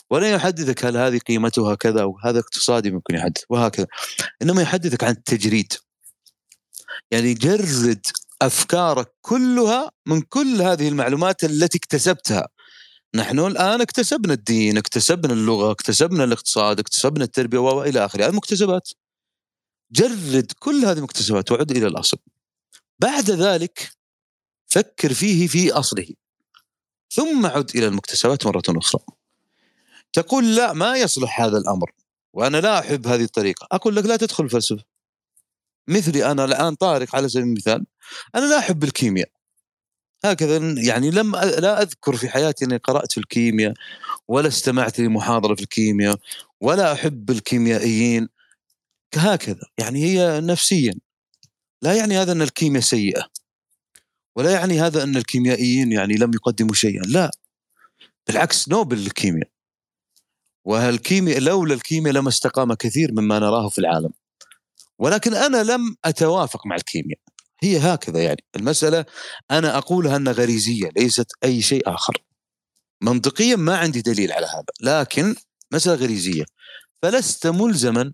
ولن 0.10 0.28
يحدثك 0.28 0.86
هل 0.86 0.98
هذه 0.98 1.18
قيمتها 1.18 1.76
كذا 1.76 2.04
وهذا 2.04 2.40
اقتصادي 2.40 2.92
ممكن 2.92 3.16
يحدث 3.16 3.44
وهكذا. 3.50 3.88
إنما 4.42 4.62
يحدثك 4.62 5.04
عن 5.04 5.12
التجريد. 5.12 5.74
يعني 7.12 7.34
جرد 7.34 8.06
أفكارك 8.42 9.14
كلها 9.22 9.92
من 10.06 10.22
كل 10.22 10.62
هذه 10.62 10.88
المعلومات 10.88 11.44
التي 11.44 11.78
اكتسبتها. 11.78 12.48
نحن 13.16 13.40
الآن 13.40 13.82
اكتسبنا 13.82 14.34
الدين 14.34 14.78
اكتسبنا 14.78 15.34
اللغة 15.34 15.72
اكتسبنا 15.72 16.24
الاقتصاد 16.24 16.80
اكتسبنا 16.80 17.24
التربية 17.24 17.58
وإلى 17.58 18.06
آخره. 18.06 18.26
هذه 18.26 18.36
مكتسبات. 18.36 18.90
جرد 19.92 20.52
كل 20.60 20.86
هذه 20.86 20.98
المكتسبات 20.98 21.52
وعد 21.52 21.72
إلى 21.72 21.88
الأصل. 21.88 22.18
بعد 23.00 23.32
ذلك 23.32 23.92
فكر 24.68 25.14
فيه 25.14 25.48
في 25.48 25.72
أصله. 25.72 26.08
ثم 27.12 27.46
عد 27.46 27.72
إلى 27.76 27.88
المكتسبات 27.88 28.46
مرة 28.46 28.64
أخرى. 28.70 29.02
تقول 30.14 30.56
لا 30.56 30.74
ما 30.74 30.98
يصلح 30.98 31.42
هذا 31.42 31.58
الأمر 31.58 31.92
وأنا 32.34 32.58
لا 32.58 32.80
أحب 32.80 33.08
هذه 33.08 33.24
الطريقة. 33.24 33.68
أقول 33.72 33.96
لك 33.96 34.06
لا 34.06 34.18
تدخل 34.18 34.44
الفلسفه 34.44 34.84
مثلي 35.90 36.32
أنا 36.32 36.46
الآن 36.46 36.76
طارق 36.76 37.16
على 37.16 37.30
سبيل 37.30 37.44
المثال 37.44 37.86
أنا 38.36 38.46
لا 38.46 38.60
أحب 38.60 38.84
الكيمياء. 38.84 39.30
هكذا 40.26 40.58
يعني 40.58 41.12
لم 41.12 41.36
لا 41.36 41.82
أذكر 41.82 42.16
في 42.16 42.30
حياتي 42.30 42.66
أني 42.66 42.78
قرأت 42.78 43.12
في 43.12 43.18
الكيمياء 43.18 43.74
ولا 44.28 44.48
استمعت 44.48 45.00
لمحاضرة 45.00 45.56
في 45.56 45.62
الكيمياء 45.62 46.18
ولا 46.62 46.94
أحب 46.94 47.32
الكيميائيين. 47.32 48.30
هكذا 49.16 49.62
يعني 49.78 50.04
هي 50.04 50.42
نفسيا. 50.42 50.94
لا 51.82 51.94
يعني 51.94 52.18
هذا 52.18 52.32
أن 52.32 52.42
الكيمياء 52.42 52.84
سيئة 52.84 53.28
ولا 54.36 54.52
يعني 54.52 54.82
هذا 54.82 55.04
أن 55.04 55.18
الكيميائيين 55.18 55.92
يعني 55.92 56.14
لم 56.14 56.32
يقدموا 56.34 56.74
شيئا 56.74 57.02
لا. 57.02 57.32
بالعكس 58.28 58.70
نوبل 58.70 58.98
الكيمياء 58.98 59.50
والكيمياء 60.66 61.40
لولا 61.40 61.74
الكيمياء 61.74 62.14
لما 62.16 62.30
استقام 62.30 62.74
كثير 62.74 63.12
مما 63.12 63.40
نراه 63.40 63.70
في 63.70 63.80
العالم. 63.80 64.10
ولكن 65.00 65.34
أنا 65.34 65.64
لم 65.64 65.96
أتوافق 66.06 66.66
مع 66.66 66.76
الكيمياء. 66.76 67.20
هي 67.64 67.78
هكذا 67.78 68.24
يعني. 68.24 68.44
المسألة 68.56 69.06
أنا 69.52 69.78
أقولها 69.78 70.16
أنها 70.16 70.34
غريزية 70.34 70.90
ليست 70.98 71.32
أي 71.44 71.62
شيء 71.62 71.94
آخر. 71.94 72.18
منطقيا 73.02 73.56
ما 73.56 73.78
عندي 73.78 74.02
دليل 74.02 74.32
على 74.32 74.46
هذا 74.46 74.64
لكن 74.82 75.36
مسألة 75.74 75.96
غريزية. 75.96 76.44
فلست 77.02 77.48
ملزما 77.48 78.14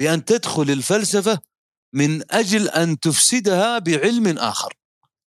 بأن 0.00 0.24
تدخل 0.24 0.70
الفلسفة 0.70 1.38
من 1.92 2.32
أجل 2.32 2.68
أن 2.68 3.00
تفسدها 3.00 3.78
بعلم 3.78 4.38
آخر. 4.38 4.74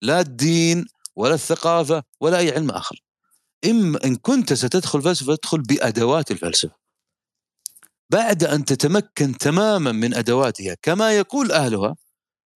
لا 0.03 0.21
الدين 0.21 0.87
ولا 1.17 1.35
الثقافة 1.35 2.03
ولا 2.21 2.39
أي 2.39 2.53
علم 2.53 2.71
آخر. 2.71 3.03
إما 3.65 4.05
إن 4.05 4.17
كنت 4.17 4.53
ستدخل 4.53 5.03
فلسفة 5.03 5.33
ادخل 5.33 5.63
بأدوات 5.63 6.31
الفلسفة. 6.31 6.86
بعد 8.11 8.45
أن 8.45 8.65
تتمكن 8.65 9.39
تماما 9.39 9.93
من 9.93 10.15
أدواتها 10.15 10.77
كما 10.83 11.13
يقول 11.13 11.53
أهلها 11.53 11.97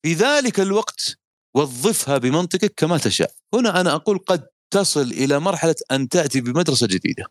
في 0.02 0.14
ذلك 0.14 0.60
الوقت 0.60 1.18
وظفها 1.54 2.18
بمنطقك 2.18 2.74
كما 2.76 2.98
تشاء. 2.98 3.32
هنا 3.54 3.80
أنا 3.80 3.94
أقول 3.94 4.18
قد 4.18 4.46
تصل 4.70 5.02
إلى 5.02 5.40
مرحلة 5.40 5.74
أن 5.90 6.08
تأتي 6.08 6.40
بمدرسة 6.40 6.86
جديدة. 6.86 7.24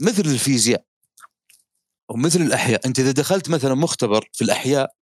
مثل 0.00 0.22
الفيزياء 0.22 0.84
أو 2.10 2.16
مثل 2.16 2.40
الأحياء 2.40 2.86
أنت 2.86 2.98
إذا 2.98 3.10
دخلت 3.10 3.48
مثلا 3.50 3.74
مختبر 3.74 4.28
في 4.32 4.44
الأحياء 4.44 4.94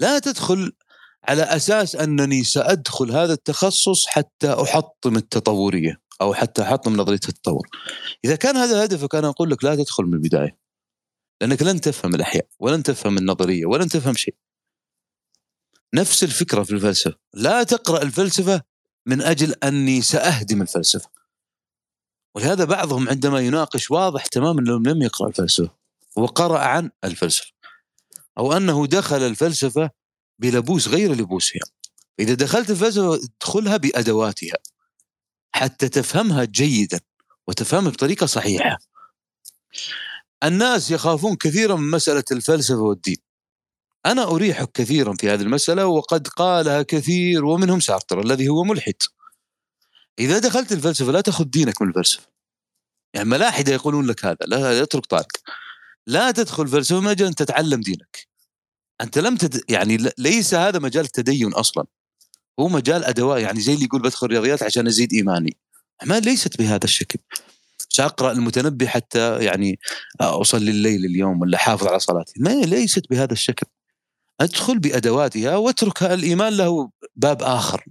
لا 0.00 0.18
تدخل 0.18 0.72
على 1.24 1.42
أساس 1.42 1.96
أنني 1.96 2.44
سأدخل 2.44 3.10
هذا 3.10 3.32
التخصص 3.32 4.06
حتى 4.06 4.52
أحطم 4.52 5.16
التطورية 5.16 6.00
أو 6.20 6.34
حتى 6.34 6.62
أحطم 6.62 6.96
نظرية 6.96 7.20
التطور. 7.28 7.68
إذا 8.24 8.36
كان 8.36 8.56
هذا 8.56 8.84
هدفك 8.84 9.14
أنا 9.14 9.28
أقول 9.28 9.50
لك 9.50 9.64
لا 9.64 9.74
تدخل 9.76 10.04
من 10.04 10.14
البداية. 10.14 10.61
لأنك 11.42 11.62
لن 11.62 11.80
تفهم 11.80 12.14
الأحياء 12.14 12.46
ولن 12.58 12.82
تفهم 12.82 13.18
النظرية 13.18 13.66
ولن 13.66 13.88
تفهم 13.88 14.14
شيء. 14.14 14.34
نفس 15.94 16.24
الفكرة 16.24 16.62
في 16.62 16.70
الفلسفة. 16.70 17.18
لا 17.34 17.62
تقرأ 17.62 18.02
الفلسفة 18.02 18.62
من 19.06 19.22
أجل 19.22 19.54
أني 19.64 20.02
سأهدم 20.02 20.62
الفلسفة. 20.62 21.10
ولهذا 22.34 22.64
بعضهم 22.64 23.08
عندما 23.08 23.40
يناقش 23.40 23.90
واضح 23.90 24.26
تماما 24.26 24.60
أنه 24.60 24.92
لم 24.92 25.02
يقرأ 25.02 25.28
الفلسفة 25.28 25.70
وقرأ 26.16 26.58
عن 26.58 26.90
الفلسفة. 27.04 27.52
أو 28.38 28.52
أنه 28.52 28.86
دخل 28.86 29.22
الفلسفة 29.22 29.90
بلبوس 30.38 30.88
غير 30.88 31.12
لبوسها 31.12 31.62
إذا 32.18 32.34
دخلت 32.34 32.70
الفلسفة 32.70 33.14
ادخلها 33.14 33.76
بأدواتها. 33.76 34.56
حتى 35.52 35.88
تفهمها 35.88 36.44
جيدا 36.44 37.00
وتفهمها 37.46 37.90
بطريقة 37.90 38.26
صحيحة. 38.26 38.78
الناس 40.44 40.90
يخافون 40.90 41.36
كثيرا 41.36 41.76
من 41.76 41.90
مسألة 41.90 42.24
الفلسفة 42.32 42.78
والدين. 42.78 43.16
أنا 44.06 44.24
أريحك 44.24 44.72
كثيرا 44.72 45.14
في 45.14 45.30
هذه 45.30 45.42
المسألة 45.42 45.86
وقد 45.86 46.28
قالها 46.28 46.82
كثير 46.82 47.44
ومنهم 47.44 47.80
سارتر 47.80 48.20
الذي 48.20 48.48
هو 48.48 48.64
ملحد. 48.64 48.94
إذا 50.18 50.38
دخلت 50.38 50.72
الفلسفة 50.72 51.12
لا 51.12 51.20
تأخذ 51.20 51.44
دينك 51.44 51.82
من 51.82 51.88
الفلسفة. 51.88 52.26
يعني 53.14 53.28
ملاحدة 53.28 53.72
يقولون 53.72 54.06
لك 54.06 54.24
هذا 54.24 54.36
لا 54.46 54.82
اترك 54.82 55.06
طارق. 55.06 55.26
لا 56.06 56.30
تدخل 56.30 56.68
فلسفة 56.68 57.00
من 57.00 57.06
أجل 57.08 57.26
أن 57.26 57.34
تتعلم 57.34 57.80
دينك. 57.80 58.28
أنت 59.00 59.18
لم 59.18 59.36
تد... 59.36 59.70
يعني 59.70 59.98
ليس 60.18 60.54
هذا 60.54 60.78
مجال 60.78 61.04
التدين 61.04 61.52
أصلا. 61.52 61.84
هو 62.60 62.68
مجال 62.68 63.04
أدوات 63.04 63.42
يعني 63.42 63.60
زي 63.60 63.74
اللي 63.74 63.84
يقول 63.84 64.02
بدخل 64.02 64.26
رياضيات 64.26 64.62
عشان 64.62 64.86
أزيد 64.86 65.12
إيماني. 65.12 65.56
ما 66.04 66.20
ليست 66.20 66.58
بهذا 66.58 66.84
الشكل. 66.84 67.18
سأقرأ 67.92 68.32
المتنبي 68.32 68.88
حتى 68.88 69.44
يعني 69.44 69.78
أصلي 70.20 70.70
الليل 70.70 71.04
اليوم 71.04 71.40
ولا 71.40 71.58
حافظ 71.58 71.86
على 71.86 71.98
صلاتي. 71.98 72.32
ما 72.36 72.50
ليست 72.50 73.02
بهذا 73.10 73.32
الشكل. 73.32 73.66
أدخل 74.40 74.78
بأدواتها 74.78 75.56
وأترك 75.56 76.02
الإيمان 76.02 76.56
له 76.56 76.90
باب 77.16 77.42
آخر. 77.42 77.84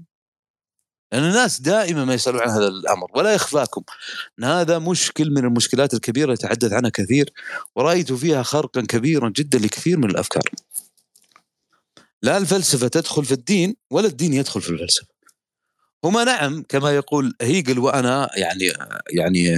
لأن 1.11 1.23
الناس 1.23 1.61
دائما 1.61 2.05
ما 2.05 2.13
يسألون 2.13 2.41
عن 2.41 2.49
هذا 2.49 2.67
الأمر 2.67 3.07
ولا 3.15 3.33
يخفاكم 3.33 3.83
ان 4.39 4.43
هذا 4.43 4.79
مشكل 4.79 5.31
من 5.31 5.45
المشكلات 5.45 5.93
الكبيرة 5.93 6.33
يتحدث 6.33 6.73
عنها 6.73 6.89
كثير 6.89 7.33
ورأيت 7.75 8.13
فيها 8.13 8.43
خرقا 8.43 8.81
كبيرا 8.81 9.29
جدا 9.29 9.59
لكثير 9.59 9.97
من 9.97 10.09
الأفكار. 10.09 10.43
لا 12.23 12.37
الفلسفة 12.37 12.87
تدخل 12.87 13.25
في 13.25 13.31
الدين 13.31 13.75
ولا 13.91 14.07
الدين 14.07 14.33
يدخل 14.33 14.61
في 14.61 14.69
الفلسفة. 14.69 15.07
هما 16.03 16.23
نعم 16.23 16.63
كما 16.69 16.95
يقول 16.95 17.35
هيجل 17.41 17.79
وأنا 17.79 18.29
يعني 18.37 18.71
يعني 19.09 19.55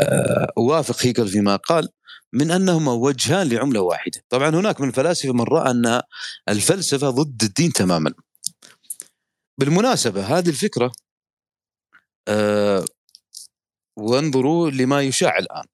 آه، 0.00 0.52
أوافق 0.58 1.06
هيجل 1.06 1.28
فيما 1.28 1.56
قال 1.56 1.88
من 2.32 2.50
أنهما 2.50 2.92
وجهان 2.92 3.48
لعملة 3.48 3.80
واحدة. 3.80 4.24
طبعا 4.28 4.48
هناك 4.48 4.80
من 4.80 4.88
الفلاسفة 4.88 5.32
من 5.32 5.42
رأى 5.44 5.70
أن 5.70 6.02
الفلسفة 6.48 7.10
ضد 7.10 7.42
الدين 7.42 7.72
تماما. 7.72 8.14
بالمناسبة 9.58 10.38
هذه 10.38 10.48
الفكرة 10.48 10.92
آه، 12.28 12.84
وانظروا 13.96 14.70
لما 14.70 15.02
يشاع 15.02 15.38
الآن. 15.38 15.64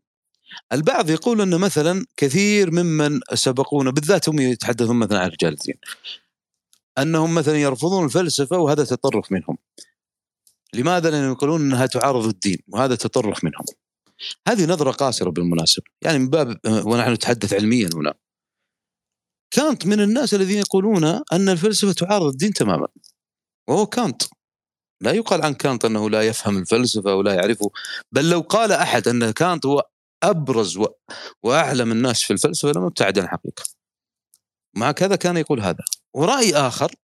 البعض 0.72 1.10
يقول 1.10 1.40
أن 1.40 1.60
مثلا 1.60 2.06
كثير 2.16 2.70
ممن 2.70 3.20
سبقونا 3.34 3.90
بالذات 3.90 4.28
هم 4.28 4.38
يتحدثون 4.38 4.96
مثلا 4.96 5.20
عن 5.20 5.28
رجال 5.28 5.52
الدين 5.52 5.74
أنهم 6.98 7.34
مثلا 7.34 7.58
يرفضون 7.58 8.04
الفلسفة 8.04 8.58
وهذا 8.58 8.84
تطرف 8.84 9.32
منهم. 9.32 9.58
لماذا؟ 10.74 11.10
لأنهم 11.10 11.32
يقولون 11.32 11.60
أنها 11.60 11.86
تعارض 11.86 12.26
الدين 12.26 12.58
وهذا 12.68 12.94
تطرف 12.94 13.44
منهم. 13.44 13.64
هذه 14.48 14.66
نظرة 14.66 14.90
قاصرة 14.90 15.30
بالمناسبة. 15.30 15.84
يعني 16.02 16.18
من 16.18 16.28
باب 16.28 16.58
ونحن 16.66 17.12
نتحدث 17.12 17.52
علميا 17.52 17.90
هنا. 17.94 18.14
كانت 19.50 19.86
من 19.86 20.00
الناس 20.00 20.34
الذين 20.34 20.58
يقولون 20.58 21.04
أن 21.04 21.48
الفلسفة 21.48 21.92
تعارض 21.92 22.26
الدين 22.26 22.52
تماما. 22.52 22.88
وهو 23.68 23.86
كانت. 23.86 24.22
لا 25.00 25.12
يقال 25.12 25.42
عن 25.42 25.54
كانت 25.54 25.84
أنه 25.84 26.10
لا 26.10 26.22
يفهم 26.22 26.58
الفلسفة 26.58 27.14
ولا 27.14 27.34
يعرفه. 27.34 27.70
بل 28.12 28.30
لو 28.30 28.40
قال 28.40 28.72
أحد 28.72 29.08
أن 29.08 29.30
كانت 29.30 29.66
هو 29.66 29.82
أبرز. 30.22 30.78
وأعلم 31.42 31.92
الناس 31.92 32.22
في 32.22 32.32
الفلسفة 32.32 32.72
لم 32.72 32.86
يبتعد 32.86 33.18
عن 33.18 33.24
الحقيقة 33.24 33.62
مع 34.74 34.92
كذا 34.92 35.16
كان 35.16 35.36
يقول 35.36 35.60
هذا. 35.60 35.84
ورأي 36.14 36.54
آخر 36.54 36.94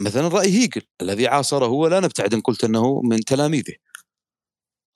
مثلا 0.00 0.28
رأي 0.28 0.48
هيجل 0.48 0.82
الذي 1.02 1.26
عاصره 1.26 1.68
ولا 1.68 2.00
نبتعد 2.00 2.34
إن 2.34 2.40
قلت 2.40 2.64
أنه 2.64 3.00
من 3.02 3.20
تلاميذه. 3.20 3.74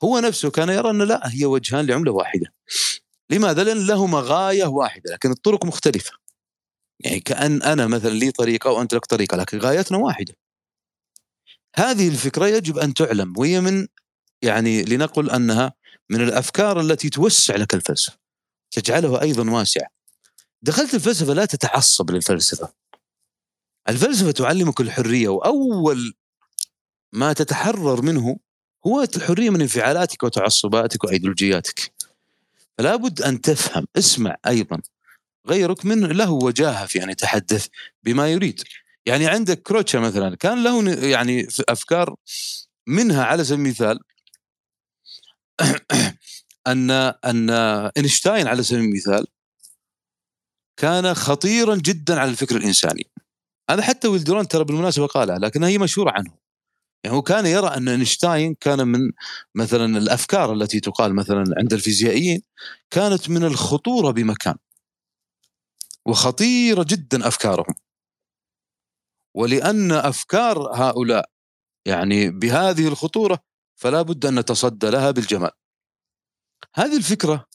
هو 0.05 0.18
نفسه 0.18 0.51
كان 0.51 0.68
يرى 0.68 0.91
أن 0.91 1.03
لا 1.03 1.20
هي 1.35 1.45
وجهان 1.45 1.87
لعملة 1.87 2.12
واحدة. 2.12 2.53
لماذا؟ 3.31 3.64
لأن 3.64 3.87
لهما 3.87 4.20
غاية 4.20 4.64
واحدة 4.64 5.12
لكن 5.12 5.31
الطرق 5.31 5.64
مختلفة. 5.64 6.12
يعني 7.01 7.20
كأن 7.20 7.62
أنا 7.62 7.87
مثلا 7.87 8.11
لي 8.11 8.31
طريقة 8.31 8.70
وأنت 8.70 8.95
لك 8.95 9.07
طريقة 9.07 9.37
لكن 9.37 9.59
غايتنا 9.59 9.99
واحدة. 9.99 10.35
هذه 11.77 12.09
الفكرة 12.09 12.47
يجب 12.47 12.79
أن 12.79 12.95
تعلم 12.95 13.35
وهي 13.37 13.61
من 13.61 13.87
يعني 14.43 14.83
لنقل 14.83 15.31
أنها 15.31 15.72
من 16.11 16.20
الأفكار 16.20 16.81
التي 16.81 17.11
توسع 17.11 17.57
لك 17.57 17.75
الفلسفة. 17.75 18.18
تجعله 18.70 19.20
أيضا 19.22 19.51
واسع 19.51 19.87
دخلت 20.65 20.95
الفلسفة 20.95 21.33
لا 21.35 21.45
تتعصب 21.45 22.11
للفلسفة. 22.11 22.73
الفلسفة 23.89 24.31
تعلمك 24.31 24.81
الحرية 24.81 25.29
وأول 25.29 26.15
ما 27.12 27.33
تتحرر 27.33 28.03
منه 28.03 28.37
هو 28.87 29.03
الحرية 29.17 29.51
من 29.51 29.61
انفعالاتك 29.61 30.23
وتعصباتك 30.23 31.05
وأيديولوجياتك. 31.05 31.93
فلا 32.79 32.97
بد 32.97 33.23
أن 33.23 33.41
تفهم 33.41 33.87
اسمع 33.97 34.37
أيضا 34.47 34.81
غيرك 35.49 35.87
من 35.87 36.01
له 36.01 36.31
وجاهة 36.31 36.87
في 36.87 37.05
أن 37.05 37.11
يتحدث 37.11 37.67
بما 38.03 38.29
يريد. 38.29 38.62
يعني 39.07 39.27
عندك 39.27 39.62
كروتشا 39.62 39.99
مثلا 39.99 40.37
كان 40.37 40.65
له 40.65 40.91
يعني 40.93 41.49
أفكار 41.69 42.15
منها 42.87 43.25
على 43.25 43.45
سبيل 43.45 43.61
المثال 43.61 43.99
أن 46.67 46.91
أن 47.25 47.51
إينشتاين 47.97 48.47
على 48.47 48.62
سبيل 48.62 48.81
المثال 48.81 49.27
كان 50.77 51.14
خطيرا 51.14 51.77
جدا 51.77 52.20
على 52.20 52.31
الفكر 52.31 52.57
الإنساني. 52.57 53.07
هذا 53.70 53.83
حتى 53.83 54.09
ويل 54.09 54.22
ديورانت 54.22 54.49
ترى 54.49 54.64
بالمناسبة 54.64 55.07
قالها 55.07 55.39
لكن 55.39 55.64
هي 55.64 55.79
مشهورة 55.79 56.11
عنه. 56.11 56.31
يعني 57.05 57.16
هو 57.16 57.22
كان 57.22 57.47
يرى 57.47 57.66
أن 57.66 57.89
إينشتاين 57.89 58.55
كان 58.55 58.89
من 58.89 59.12
مثلا 59.55 59.99
الأفكار 59.99 60.53
التي 60.53 60.81
تقال 60.81 61.14
مثلا 61.14 61.45
عند 61.59 61.72
الفيزيائيين 61.72 62.43
كانت 62.91 63.31
من 63.31 63.45
الخطورة 63.45 64.11
بمكان. 64.11 64.55
وخطيرة 66.07 66.87
جدا 66.89 67.29
أفكارهم. 67.29 67.75
ولأن 69.35 69.93
أفكار 69.93 70.59
هؤلاء 70.59 71.31
يعني 71.87 72.31
بهذه 72.31 72.89
الخطورة 72.89 73.39
فلا 73.75 74.03
بد 74.03 74.27
أن 74.27 74.39
نتصدى 74.39 74.91
لها 74.91 75.11
بالجمال. 75.11 75.51
هذه 76.75 76.97
الفكرة 76.97 77.47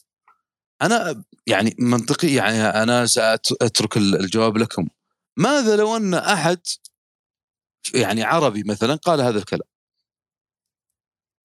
أنا 0.82 1.24
يعني 1.46 1.76
منطقي 1.78 2.34
يعني 2.34 2.62
أنا 2.62 3.06
سأترك 3.06 3.96
الجواب 3.96 4.56
لكم 4.56 4.88
ماذا 5.36 5.76
لو 5.76 5.96
أن 5.96 6.14
أحد 6.14 6.60
يعني 7.94 8.22
عربي 8.22 8.62
مثلا 8.66 8.94
قال 8.94 9.20
هذا 9.20 9.38
الكلام 9.38 9.68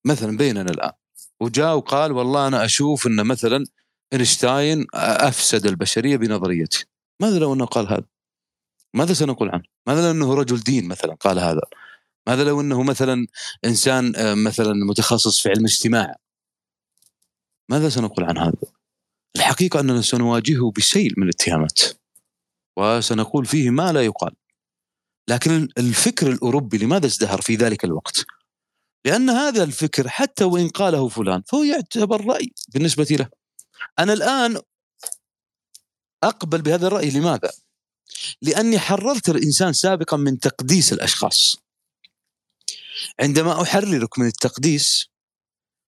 مثلا 0.05 0.38
بيننا 0.38 0.71
الآن 0.71 0.91
وجاء 1.39 1.75
وقال 1.75 2.11
والله 2.11 2.47
أنا 2.47 2.65
أشوف 2.65 3.07
أن 3.07 3.27
مثلا 3.27 3.65
إينشتاين 4.13 4.86
أفسد 4.93 5.65
البشرية 5.65 6.17
بنظريته 6.17 6.79
ماذا 7.19 7.39
لو 7.39 7.53
أنه 7.53 7.65
قال 7.65 7.88
هذا؟ 7.88 8.05
ماذا 8.93 9.13
سنقول 9.13 9.49
عنه؟ 9.49 9.63
ماذا 9.88 10.01
لو 10.01 10.11
أنه 10.11 10.33
رجل 10.33 10.59
دين 10.59 10.88
مثلا 10.88 11.13
قال 11.13 11.39
هذا؟ 11.39 11.61
ماذا 12.27 12.43
لو 12.43 12.61
أنه 12.61 12.83
مثلا 12.83 13.27
إنسان 13.65 14.15
آه، 14.15 14.33
مثلا 14.33 14.73
متخصص 14.73 15.41
في 15.41 15.49
علم 15.49 15.59
الاجتماع؟ 15.59 16.15
ماذا 17.69 17.89
سنقول 17.89 18.25
عن 18.25 18.38
هذا؟ 18.38 18.74
الحقيقة 19.36 19.79
أننا 19.79 20.01
سنواجهه 20.01 20.71
بسيل 20.77 21.13
من 21.17 21.23
الاتهامات 21.23 21.81
وسنقول 22.77 23.45
فيه 23.45 23.69
ما 23.69 23.91
لا 23.91 24.05
يقال 24.05 24.31
لكن 25.29 25.67
الفكر 25.77 26.31
الأوروبي 26.31 26.77
لماذا 26.77 27.05
ازدهر 27.05 27.41
في 27.41 27.55
ذلك 27.55 27.86
الوقت؟ 27.86 28.25
لأن 29.05 29.29
هذا 29.29 29.63
الفكر 29.63 30.09
حتى 30.09 30.43
وإن 30.43 30.69
قاله 30.69 31.07
فلان 31.07 31.41
فهو 31.41 31.63
يعتبر 31.63 32.25
رأي 32.25 32.53
بالنسبة 32.67 33.07
له. 33.11 33.29
أنا 33.99 34.13
الآن 34.13 34.61
أقبل 36.23 36.61
بهذا 36.61 36.88
الرأي 36.88 37.09
لماذا؟ 37.09 37.51
لأني 38.41 38.79
حررت 38.79 39.29
الإنسان 39.29 39.73
سابقا 39.73 40.17
من 40.17 40.39
تقديس 40.39 40.93
الأشخاص. 40.93 41.57
عندما 43.19 43.61
أحررك 43.61 44.19
من 44.19 44.27
التقديس 44.27 45.09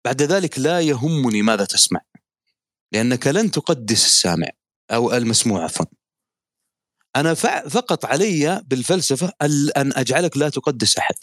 بعد 0.05 0.23
ذلك 0.23 0.59
لا 0.59 0.81
يهمني 0.81 1.43
ماذا 1.43 1.65
تسمع 1.65 2.01
لأنك 2.93 3.27
لن 3.27 3.51
تقدس 3.51 4.07
السامع 4.07 4.49
أو 4.91 5.13
المسموع 5.13 5.65
عفوا. 5.65 5.87
أنا 7.17 7.35
فقط 7.69 8.05
علي 8.05 8.63
بالفلسفة 8.67 9.33
أن 9.77 9.93
أجعلك 9.97 10.37
لا 10.37 10.49
تقدس 10.49 10.97
أحد. 10.97 11.15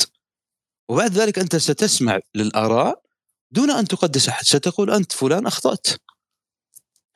وبعد 0.89 1.11
ذلك 1.11 1.39
أنت 1.39 1.55
ستسمع 1.55 2.19
للآراء 2.35 3.01
دون 3.51 3.71
أن 3.71 3.87
تقدس 3.87 4.29
أحد. 4.29 4.45
ستقول 4.45 4.91
أنت 4.91 5.11
فلان 5.11 5.47
أخطأت. 5.47 5.87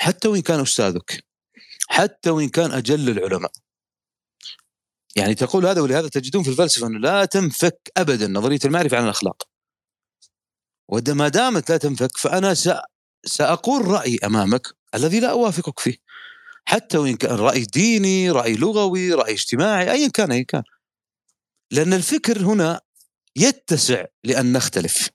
حتى 0.01 0.27
وإن 0.27 0.41
كان 0.41 0.59
أستاذك. 0.59 1.25
حتى 1.87 2.29
وإن 2.29 2.49
كان 2.49 2.71
أجل 2.71 3.09
العلماء. 3.09 3.51
يعني 5.15 5.35
تقول 5.35 5.65
هذا 5.65 5.81
ولهذا 5.81 6.07
تجدون 6.07 6.43
في 6.43 6.49
الفلسفة 6.49 6.87
أنه 6.87 6.99
لا 6.99 7.25
تنفك 7.25 7.91
ابدا 7.97 8.27
نظرية 8.27 8.59
المعرفة 8.65 8.97
عن 8.97 9.03
الأخلاق. 9.03 9.43
وما 10.89 11.27
دامت 11.27 11.71
لا 11.71 11.77
تنفك 11.77 12.17
فأنا 12.17 12.53
سأقول 13.25 13.87
رأيي 13.87 14.19
أمامك 14.25 14.67
الذي 14.95 15.19
لا 15.19 15.31
أوافقك 15.31 15.79
فيه. 15.79 15.97
حتى 16.65 16.97
وإن 16.97 17.15
كان 17.15 17.35
رأي 17.35 17.65
ديني 17.65 18.31
رأي 18.31 18.55
لغوي 18.55 19.13
رأي 19.13 19.33
اجتماعي 19.33 19.91
ايا 19.91 20.07
كان 20.07 20.31
ايا 20.31 20.43
كان. 20.43 20.63
لأن 21.71 21.93
الفكر 21.93 22.39
هنا 22.39 22.81
يتسع 23.35 24.05
لأن 24.23 24.53
نختلف. 24.53 25.09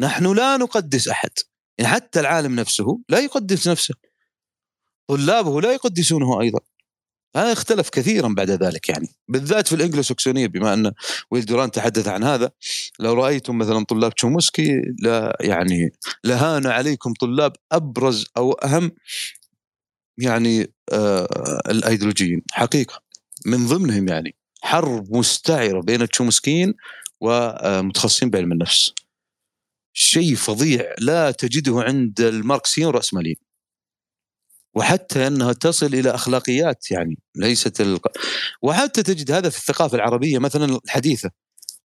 نحن 0.00 0.32
لا 0.32 0.56
نقدس 0.56 1.08
أحد. 1.08 1.30
يعني 1.78 1.92
حتى 1.92 2.20
العالم 2.20 2.60
نفسه 2.60 3.00
لا 3.08 3.18
يقدس 3.18 3.68
نفسه. 3.68 3.94
طلابه 5.08 5.60
لا 5.60 5.72
يقدسونه 5.72 6.40
أيضا. 6.40 6.60
هذا 7.36 7.52
اختلف 7.52 7.88
كثيرا 7.88 8.28
بعد 8.28 8.50
ذلك 8.50 8.88
يعني. 8.88 9.08
بالذات 9.28 9.68
في 9.68 9.74
الانجلوساكسونيه 9.74 10.46
بما 10.46 10.74
أن 10.74 10.92
ويل 11.30 11.44
دوران 11.44 11.70
تحدث 11.70 12.08
عن 12.08 12.24
هذا 12.24 12.50
لو 13.00 13.12
رأيتم 13.12 13.58
مثلا 13.58 13.84
طلاب 13.84 14.14
تشومسكي 14.14 14.82
لا 15.02 15.36
يعني 15.40 15.90
لهان 16.24 16.66
عليكم 16.66 17.12
طلاب 17.12 17.52
أبرز 17.72 18.26
أو 18.36 18.52
أهم 18.52 18.92
يعني 20.18 20.72
آه 20.92 21.60
الأيديولوجيين. 21.70 22.42
حقيقة 22.52 23.02
من 23.46 23.66
ضمنهم 23.66 24.08
يعني 24.08 24.34
حرب 24.62 25.16
مستعرة 25.16 25.80
بين 25.80 26.02
التشومسكيين 26.02 26.74
ومتخصصين 27.20 28.30
بعلم 28.30 28.52
النفس. 28.52 28.92
شيء 29.92 30.34
فظيع 30.34 30.94
لا 30.98 31.30
تجده 31.30 31.80
عند 31.82 32.20
الماركسيين 32.20 32.86
والراسماليين 32.86 33.47
وحتى 34.78 35.26
أنها 35.26 35.52
تصل 35.52 35.86
إلى 35.86 36.10
أخلاقيات 36.10 36.90
يعني 36.90 37.18
ليست 37.36 37.80
الق... 37.80 38.06
وحتى 38.62 39.02
تجد 39.02 39.30
هذا 39.30 39.48
في 39.50 39.58
الثقافة 39.58 39.96
العربية 39.96 40.38
مثلا 40.38 40.78
الحديثة 40.84 41.30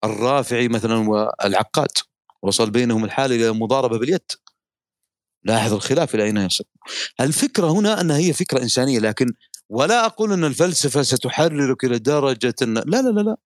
الرافعي 0.05 0.69
مثلا 0.69 1.09
والعقاد 1.09 1.89
وصل 2.43 2.71
بينهم 2.71 3.05
الحال 3.05 3.33
إلى 3.33 3.53
مضاربة 3.53 3.99
باليد. 3.99 4.21
لاحظ 5.45 5.73
الخلاف 5.73 6.15
إلى 6.15 6.25
أين 6.25 6.37
يصل؟ 6.37 6.65
الفكرة 7.21 7.67
هنا 7.73 8.01
أنها 8.01 8.17
هي 8.17 8.33
فكرة 8.33 8.63
إنسانية 8.63 8.99
لكن 8.99 9.27
ولا 9.69 10.07
أقول 10.07 10.33
أن 10.33 10.45
الفلسفة 10.45 11.03
ستحررك 11.03 11.85
إلى 11.85 11.99
درجة 11.99 12.55
أن 12.63 12.75
لا 12.75 13.03
لا 13.03 13.09
لا 13.09 13.21
لا. 13.21 13.37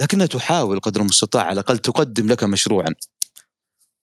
لكنها 0.00 0.26
تحاول 0.26 0.80
قدر 0.80 1.00
المستطاع 1.00 1.42
على 1.42 1.52
الأقل 1.52 1.78
تقدم 1.78 2.26
لك 2.26 2.44
مشروعا. 2.44 2.94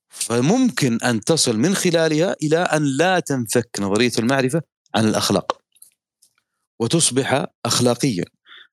فممكن 0.10 0.98
أن 1.04 1.22
تصل 1.22 1.58
من 1.58 1.76
خلالها 1.76 2.36
إلى 2.44 2.58
أن 2.58 2.84
لا 2.84 3.20
تنفك 3.20 3.70
نظرية 3.80 4.12
المعرفة 4.20 4.62
عن 4.96 5.08
الأخلاق. 5.08 5.62
وتصبح 6.80 7.46
اخلاقيا 7.66 8.26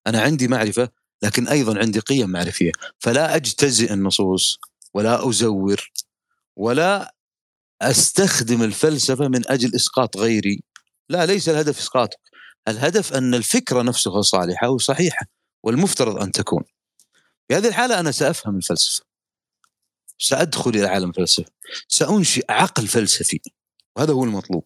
أنا 0.06 0.20
عندي 0.20 0.48
معرفة 0.48 0.88
لكن 1.22 1.48
أيضا 1.48 1.78
عندي 1.78 1.98
قيم 2.00 2.30
معرفية. 2.30 2.72
فلا 2.98 3.36
أجتزئ 3.36 3.92
النصوص 3.92 4.58
ولا 4.94 5.28
أزور 5.28 5.90
ولا 6.56 7.14
أستخدم 7.82 8.62
الفلسفة 8.62 9.28
من 9.28 9.50
أجل 9.50 9.74
إسقاط 9.74 10.16
غيري. 10.16 10.62
لا 11.08 11.26
ليس 11.26 11.48
الهدف 11.48 11.78
اسقاطك 11.78 12.20
الهدف 12.68 13.12
أن 13.12 13.34
الفكرة 13.34 13.82
نفسها 13.82 14.22
صالحة 14.22 14.68
وصحيحة 14.68 15.26
والمفترض 15.62 16.22
أن 16.22 16.32
تكون. 16.32 16.64
في 17.48 17.56
هذه 17.56 17.68
الحالة 17.68 18.00
أنا 18.00 18.10
سأفهم 18.10 18.56
الفلسفة. 18.56 19.04
سأدخل 20.18 20.70
إلى 20.70 20.86
عالم 20.86 21.08
الفلسفه 21.08 21.50
سأنشئ 21.88 22.44
عقل 22.48 22.88
فلسفي. 22.88 23.40
وهذا 23.96 24.12
هو 24.12 24.24
المطلوب. 24.24 24.64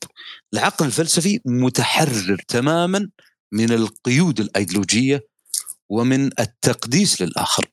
العقل 0.55 0.87
الفلسفي 0.87 1.41
متحرر 1.45 2.43
تماما 2.49 3.11
من 3.53 3.73
القيود 3.73 4.41
الأيديولوجية 4.41 5.27
ومن 5.89 6.41
التقديس 6.41 7.23
للآخر. 7.23 7.71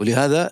ولهذا 0.00 0.50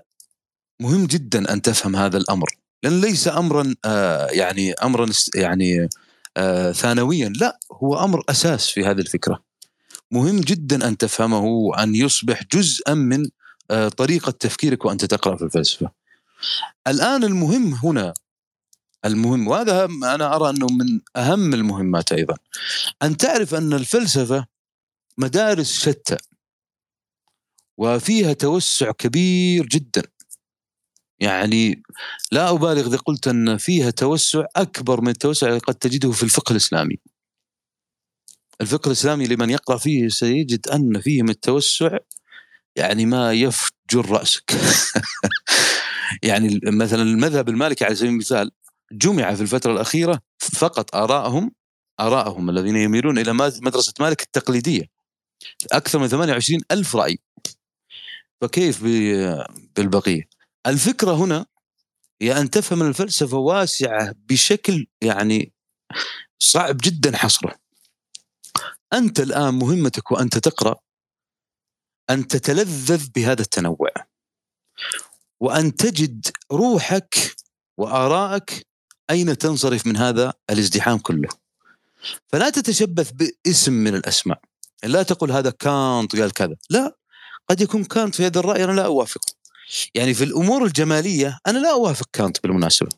مهم 0.80 1.06
جدا 1.06 1.52
أن 1.52 1.62
تفهم 1.62 1.96
هذا 1.96 2.16
الأمر. 2.18 2.46
لأن 2.82 3.00
ليس 3.00 3.28
امرا 3.28 3.74
آه 3.84 4.26
يعني 4.26 4.72
امرا 4.72 5.08
يعني 5.34 5.88
آه 6.36 6.72
ثانويا. 6.72 7.28
لا 7.28 7.60
هو 7.72 8.04
أمر 8.04 8.24
أساس 8.28 8.70
في 8.70 8.84
هذه 8.84 9.00
الفكرة. 9.00 9.42
مهم 10.10 10.40
جدا 10.40 10.88
أن 10.88 10.96
تفهمه 10.96 11.44
وأن 11.44 11.94
يصبح 11.94 12.42
جزءا 12.52 12.94
من 12.94 13.28
آه 13.70 13.88
طريقة 13.88 14.30
تفكيرك 14.30 14.84
وأنت 14.84 15.04
تقرأ 15.04 15.36
في 15.36 15.44
الفلسفة. 15.44 15.90
الآن 16.86 17.24
المهم 17.24 17.74
هنا 17.74 18.14
المهم 19.04 19.48
وهذا 19.48 19.84
أنا 19.84 20.36
أرى 20.36 20.50
أنه 20.50 20.66
من 20.66 21.00
أهم 21.16 21.54
المهمات 21.54 22.12
أيضا 22.12 22.34
أن 23.02 23.16
تعرف 23.16 23.54
أن 23.54 23.72
الفلسفة 23.72 24.46
مدارس 25.18 25.72
شتى 25.72 26.16
وفيها 27.76 28.32
توسع 28.32 28.92
كبير 28.92 29.66
جدا 29.66 30.02
يعني 31.20 31.82
لا 32.32 32.50
أبالغ 32.50 32.86
إذا 32.86 32.96
قلت 32.96 33.28
أن 33.28 33.56
فيها 33.56 33.90
توسع 33.90 34.44
أكبر 34.56 35.00
من 35.00 35.08
التوسع 35.08 35.48
اللي 35.48 35.58
قد 35.58 35.74
تجده 35.74 36.10
في 36.12 36.22
الفقه 36.22 36.52
الإسلامي. 36.52 36.96
الفقه 38.60 38.86
الإسلامي 38.86 39.26
لمن 39.26 39.50
يقرأ 39.50 39.78
فيه 39.78 40.08
سيجد 40.08 40.68
أن 40.68 41.00
فيه 41.00 41.22
من 41.22 41.30
التوسع 41.30 41.98
يعني 42.76 43.06
ما 43.06 43.32
يفجر 43.32 44.10
رأسك. 44.10 44.50
يعني 46.22 46.60
مثلا 46.64 47.02
المذهب 47.02 47.48
المالكي 47.48 47.84
على 47.84 47.94
سبيل 47.94 48.10
المثال 48.10 48.50
جمع 48.92 49.34
في 49.34 49.40
الفترة 49.40 49.72
الأخيرة 49.72 50.20
فقط 50.38 50.94
ارائهم 50.94 51.52
ارائهم 52.00 52.50
الذين 52.50 52.76
يميلون 52.76 53.18
إلى 53.18 53.32
مدرسة 53.32 53.92
مالك 54.00 54.22
التقليدية 54.22 54.84
أكثر 55.72 55.98
من 55.98 56.08
28 56.08 56.60
ألف 56.70 56.96
رأي 56.96 57.18
فكيف 58.40 58.82
بالبقية؟ 59.76 60.28
الفكرة 60.66 61.12
هنا 61.12 61.46
هي 62.22 62.40
أن 62.40 62.50
تفهم 62.50 62.82
الفلسفة 62.82 63.36
واسعة 63.36 64.14
بشكل 64.16 64.86
يعني 65.02 65.52
صعب 66.38 66.76
جدا 66.82 67.16
حصره. 67.16 67.54
أنت 68.92 69.20
الآن 69.20 69.54
مهمتك 69.54 70.10
وأنت 70.10 70.38
تقرأ 70.38 70.76
أن 72.10 72.28
تتلذذ 72.28 73.08
بهذا 73.10 73.42
التنوع. 73.42 73.90
وأن 75.40 75.74
تجد 75.74 76.26
روحك 76.52 77.36
وآرائك 77.78 78.67
أين 79.10 79.38
تنصرف 79.38 79.86
من 79.86 79.96
هذا 79.96 80.32
الازدحام 80.50 80.98
كله. 80.98 81.28
فلا 82.28 82.50
تتشبث 82.50 83.10
باسم 83.10 83.72
من 83.72 83.94
الأسماء. 83.94 84.40
لا 84.84 85.02
تقول 85.02 85.32
هذا 85.32 85.50
كانت 85.50 86.16
قال 86.16 86.32
كذا، 86.32 86.56
لا 86.70 86.96
قد 87.48 87.60
يكون 87.60 87.84
كانت 87.84 88.14
في 88.14 88.26
هذا 88.26 88.40
الراي 88.40 88.64
أنا 88.64 88.72
لا 88.72 88.84
اوافقه. 88.84 89.38
يعني 89.94 90.14
في 90.14 90.24
الأمور 90.24 90.64
الجمالية 90.64 91.38
أنا 91.46 91.58
لا 91.58 91.72
أوافق 91.72 92.06
كانت 92.12 92.42
بالمناسبة 92.42 92.88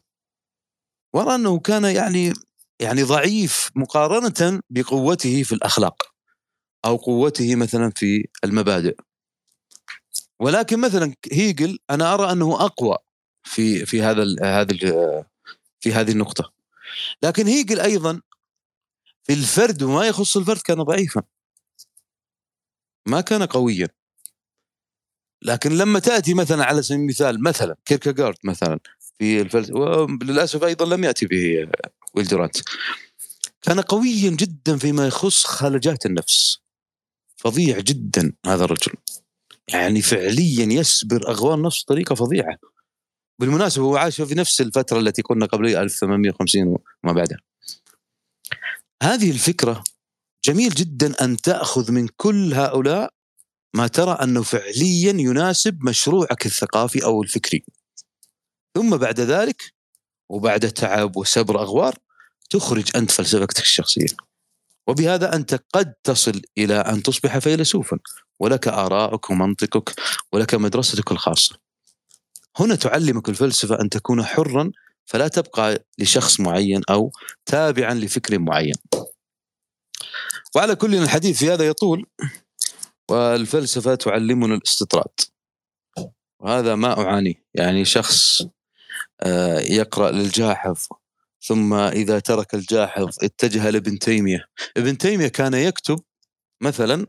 وأرى 1.13 1.35
أنه 1.35 1.59
كان 1.59 1.85
يعني 1.85 2.33
يعني 2.81 3.03
ضعيف 3.03 3.71
مقارنة 3.77 4.61
بقوته 4.71 5.43
في 5.43 5.53
الأخلاق 5.53 6.03
أو 6.85 6.97
قوته 6.97 7.57
مثلا 7.57 7.93
في 7.97 8.29
المبادئ 8.45 8.97
ولكن 10.41 10.81
مثلا 10.81 11.15
هيجل 11.33 11.79
أنا 11.91 12.15
أرى 12.15 12.33
أنه 12.33 12.65
أقوى 12.65 12.97
في 13.45 13.87
في 13.87 14.03
هذا 14.03 14.25
هذا 14.43 14.75
في 15.81 15.93
هذه 15.93 16.11
النقطة. 16.11 16.53
لكن 17.23 17.47
هيجل 17.47 17.81
أيضا 17.81 18.21
في 19.25 19.33
الفرد 19.33 19.83
وما 19.83 20.07
يخص 20.07 20.37
الفرد 20.37 20.59
كان 20.59 20.83
ضعيفا. 20.83 21.23
ما 23.07 23.21
كان 23.21 23.43
قويا. 23.43 23.89
لكن 25.43 25.73
لما 25.79 25.99
تأتي 25.99 26.35
مثلا 26.35 26.65
على 26.65 26.83
سبيل 26.83 27.01
المثال 27.01 27.43
مثلا 27.43 27.77
كيركاغارد 27.85 28.37
مثلا 28.45 28.81
في 29.19 29.41
الفلسفه 29.41 29.75
وللأسف 29.75 30.65
أيضا 30.65 30.97
لم 30.97 31.05
يأتي 31.05 31.27
به 31.27 31.69
ويلدرانت 32.15 32.57
كان 33.63 33.81
قويا 33.81 34.31
جدا 34.31 34.79
فيما 34.79 35.07
يخص 35.07 35.45
خلجات 35.45 36.07
النفس. 36.07 36.61
فظيع 37.37 37.79
جدا 37.79 38.33
هذا 38.47 38.65
الرجل. 38.65 38.93
يعني 39.69 40.03
فعليا 40.03 40.81
يسبر 40.81 41.31
اغوار 41.31 41.55
النفس 41.55 41.83
بطريقة 41.85 42.15
فظيعة. 42.15 42.59
بالمناسبة 43.41 43.85
هو 43.85 43.97
عاش 43.97 44.21
في 44.21 44.35
نفس 44.35 44.61
الفترة 44.61 44.99
التي 44.99 45.23
كنا 45.23 45.47
قبل 45.47 45.77
1850 45.77 46.79
وما 47.05 47.13
بعدها. 47.13 47.39
هذه 49.03 49.31
الفكرة 49.31 49.85
جميل 50.45 50.71
جدا 50.71 51.25
أن 51.25 51.37
تأخذ 51.37 51.93
من 51.93 52.09
كل 52.17 52.55
هؤلاء 52.55 53.13
ما 53.75 53.87
ترى 53.87 54.13
أنه 54.23 54.43
فعليا 54.43 55.13
يناسب 55.13 55.85
مشروعك 55.85 56.47
الثقافي 56.47 57.05
أو 57.05 57.23
الفكري. 57.23 57.65
ثم 58.75 58.97
بعد 58.97 59.21
ذلك 59.21 59.63
وبعد 60.29 60.61
تعب 60.61 61.17
وسبر 61.17 61.63
أغوار 61.63 61.95
تخرج 62.51 62.97
أنت 62.97 63.11
فلسفتك 63.11 63.59
الشخصية. 63.63 64.17
وبهذا 64.87 65.35
أنت 65.35 65.61
قد 65.73 65.95
تصل 66.05 66.43
إلى 66.59 66.75
أن 66.75 67.03
تصبح 67.03 67.39
فيلسوفا 67.39 67.99
ولك 68.41 68.69
ارائك 68.69 69.31
ومنطقك 69.31 69.95
ولك 70.33 70.55
مدرستك 70.55 71.13
الخاصة. 71.13 71.70
هنا 72.57 72.75
تعلمك 72.75 73.29
الفلسفة 73.29 73.81
أن 73.81 73.91
تكون 73.91 74.25
حرا 74.25 74.71
فلا 75.05 75.29
تبقى 75.29 75.87
لشخص 75.99 76.41
معين 76.41 76.81
أو 76.91 77.13
تابعا 77.47 77.95
لفكر 77.95 78.39
معين. 78.39 78.75
وعلى 80.57 80.77
كل 80.77 80.95
الحديث 80.95 81.39
في 81.39 81.51
هذا 81.51 81.67
يطول 81.67 82.07
والفلسفة 83.11 83.95
تعلمنا 83.95 84.55
الاستطراد. 84.55 85.21
وهذا 86.41 86.75
ما 86.75 87.01
أعانيه 87.01 87.45
يعني 87.55 87.85
شخص 87.85 88.43
آه، 89.21 89.61
يقرأ 89.61 90.11
للجاحظ 90.11 90.79
ثم 91.43 91.75
إذا 91.75 92.19
ترك 92.19 92.55
الجاحظ 92.55 93.09
اتجه 93.23 93.71
لابن 93.71 93.99
تيمية. 93.99 94.45
ابن 94.77 94.99
تيمية 94.99 95.29
كان 95.29 95.55
يكتب 95.55 96.01
مثلا 96.61 97.07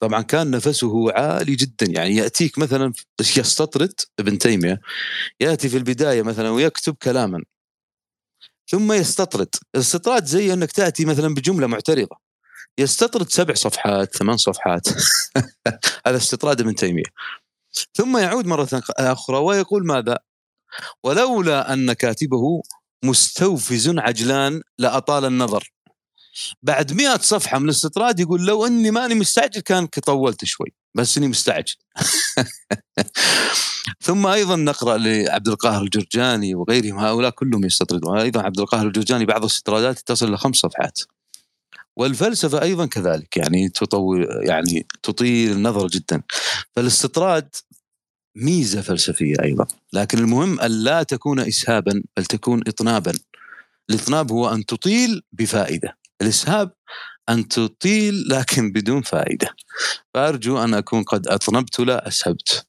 طبعا 0.00 0.22
كان 0.22 0.50
نفسه 0.50 1.12
عالي 1.12 1.54
جدا. 1.54 1.86
يعني 1.86 2.16
يأتيك 2.16 2.58
مثلا 2.58 2.92
يستطرد 3.36 3.92
ابن 4.18 4.38
تيمية 4.38 4.80
يأتي 5.40 5.68
في 5.68 5.76
البداية 5.76 6.22
مثلا 6.22 6.50
ويكتب 6.50 6.96
كلاما 7.02 7.44
ثم 8.70 8.92
يستطرد. 8.92 9.48
الاستطراد 9.74 10.24
زي 10.24 10.52
أنك 10.52 10.72
تأتي 10.72 11.04
مثلا 11.04 11.34
بجملة 11.34 11.66
معترضة. 11.66 12.16
يستطرد 12.78 13.28
سبع 13.28 13.54
صفحات 13.54 14.16
ثمان 14.16 14.36
صفحات. 14.36 14.88
هذا 16.06 16.16
استطراد 16.16 16.60
ابن 16.60 16.74
تيمية. 16.74 17.04
ثم 17.94 18.18
يعود 18.18 18.46
مرة 18.46 18.68
أخرى 18.98 19.36
ويقول 19.36 19.86
ماذا؟ 19.86 20.18
ولولا 21.04 21.72
أن 21.72 21.92
كاتبه 21.92 22.62
مستوفز 23.04 23.88
عجلان 23.98 24.62
لأطال 24.78 25.24
النظر. 25.24 25.72
بعد 26.62 26.92
مئة 26.92 27.18
صفحة 27.18 27.58
من 27.58 27.64
الاستطراد 27.64 28.20
يقول 28.20 28.46
لو 28.46 28.66
إني 28.66 28.90
ماني 28.90 29.14
مستعجل 29.14 29.60
كان 29.60 29.86
طولت 29.86 30.44
شوي 30.44 30.72
بس 30.94 31.18
إني 31.18 31.28
مستعجل. 31.28 31.74
ثم 34.00 34.26
أيضا 34.26 34.56
نقرأ 34.56 34.96
لعبد 34.96 35.48
القاهر 35.48 35.82
الجرجاني 35.82 36.54
وغيرهم 36.54 36.98
هؤلاء 36.98 37.30
كلهم 37.30 37.64
يستطردون. 37.64 38.18
أيضا 38.18 38.42
عبد 38.42 38.60
القاهر 38.60 38.86
الجرجاني 38.86 39.24
بعض 39.24 39.40
الاستطرادات 39.40 39.98
تصل 39.98 40.28
إلى 40.28 40.36
خمس 40.36 40.56
صفحات. 40.56 41.00
والفلسفة 41.96 42.62
أيضا 42.62 42.86
كذلك 42.86 43.36
يعني 43.36 43.68
تطول 43.68 44.26
يعني 44.42 44.86
تطيل 45.02 45.52
النظر 45.52 45.86
جدا. 45.86 46.22
فالاستطراد 46.76 47.48
ميزة 48.36 48.80
فلسفية 48.80 49.34
أيضا 49.42 49.66
لكن 49.92 50.18
المهم 50.18 50.60
أن 50.60 50.70
لا 50.70 51.02
تكون 51.02 51.40
اسهابا 51.40 52.02
بل 52.16 52.24
تكون 52.24 52.62
اطنابا. 52.66 53.12
الإطناب 53.90 54.32
هو 54.32 54.48
أن 54.48 54.66
تطيل 54.66 55.22
بفائدة. 55.32 55.98
الإسهاب 56.22 56.72
أن 57.28 57.48
تطيل 57.48 58.28
لكن 58.28 58.72
بدون 58.72 59.02
فائدة. 59.02 59.48
فأرجو 60.14 60.58
أن 60.64 60.74
أكون 60.74 61.02
قد 61.02 61.28
أطنبت 61.28 61.80
لا 61.80 62.08
أسهبت. 62.08 62.66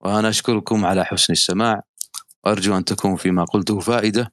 وأنا 0.00 0.28
أشكركم 0.28 0.84
على 0.84 1.04
حسن 1.04 1.32
السماع. 1.32 1.82
وأرجو 2.44 2.76
أن 2.76 2.84
تكون 2.84 3.16
فيما 3.16 3.44
قلته 3.44 3.80
فائدة. 3.80 4.32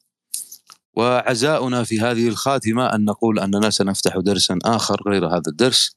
وعزاؤنا 0.93 1.83
في 1.83 1.99
هذه 1.99 2.27
الخاتمة 2.27 2.85
أن 2.95 3.05
نقول 3.05 3.39
أننا 3.39 3.69
سنفتح 3.69 4.17
درسا 4.17 4.59
آخر 4.65 5.01
غير 5.07 5.27
هذا 5.27 5.43
الدرس. 5.47 5.95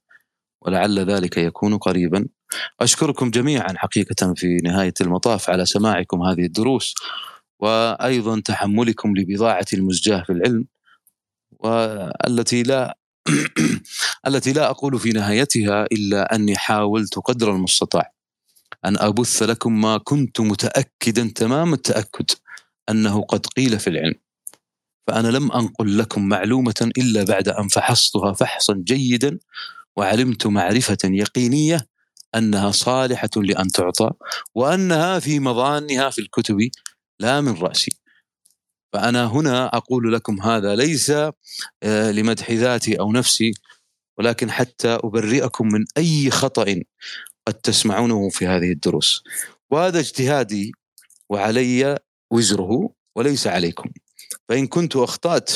ولعل 0.63 0.99
ذلك 0.99 1.37
يكون 1.37 1.79
قريبا. 1.79 2.27
أشكركم 2.81 3.31
جميعا 3.31 3.75
حقيقة 3.77 4.35
في 4.35 4.57
نهاية 4.65 4.95
المطاف 5.01 5.51
على 5.51 5.67
سماعكم 5.67 6.23
هذه 6.23 6.45
الدروس. 6.45 6.95
وأيضا 7.61 8.41
تحملكم 8.41 9.17
لبضاعة 9.17 9.67
المزجاة 9.73 10.23
في 10.23 10.33
العلم. 10.33 10.67
والتي 11.63 12.63
لا 12.63 12.99
التي 14.27 14.53
لا 14.53 14.71
أقول 14.71 14.99
في 14.99 15.11
نهايتها 15.11 15.87
إلا 15.93 16.35
أني 16.35 16.57
حاولت 16.57 17.19
قدر 17.19 17.51
المستطاع 17.51 18.13
أن 18.85 18.99
أبث 18.99 19.43
لكم 19.43 19.81
ما 19.81 19.99
كنت 19.99 20.41
متأكدا 20.41 21.33
تمام 21.35 21.73
التأكد 21.75 22.31
أنه 22.91 23.23
قد 23.23 23.47
قيل 23.47 23.79
في 23.79 23.91
العلم. 23.91 24.15
فأنا 25.07 25.29
لم 25.29 25.53
أنقل 25.53 25.99
لكم 25.99 26.29
معلومة 26.29 26.91
إلا 26.99 27.25
بعد 27.25 27.49
أن 27.49 27.69
فحصتها 27.69 28.33
فحصا 28.33 28.75
جيدا 28.87 29.39
وعلمت 29.97 30.47
معرفة 30.47 30.99
يقينية 31.05 31.87
أنها 32.35 32.71
صالحة 32.71 33.31
لأن 33.37 33.69
تعطى 33.69 34.11
وأنها 34.55 35.19
في 35.19 35.41
مظانها 35.41 36.11
في 36.11 36.19
الكتب 36.21 36.59
لا 37.21 37.41
من 37.41 37.53
رأسي. 37.55 38.02
فأنا 38.93 39.27
هنا 39.27 39.77
أقول 39.77 40.13
لكم 40.13 40.41
هذا 40.41 40.77
ليس 40.77 41.11
آه، 41.11 42.11
لمدح 42.11 42.51
ذاتي 42.51 43.01
أو 43.01 43.13
نفسي 43.13 43.53
ولكن 44.19 44.51
حتى 44.51 44.89
أبرئكم 44.89 45.69
من 45.69 45.85
أي 45.97 46.31
خطأ 46.31 46.83
قد 47.47 47.55
تسمعونه 47.55 48.29
في 48.29 48.47
هذه 48.47 48.73
الدروس. 48.73 49.25
وهذا 49.71 49.99
اجتهادي 49.99 50.73
وعلي 51.31 51.99
وزره 52.31 52.91
وليس 53.17 53.47
عليكم. 53.47 53.91
فإن 54.49 54.67
كنت 54.67 54.97
أخطأت 54.97 55.51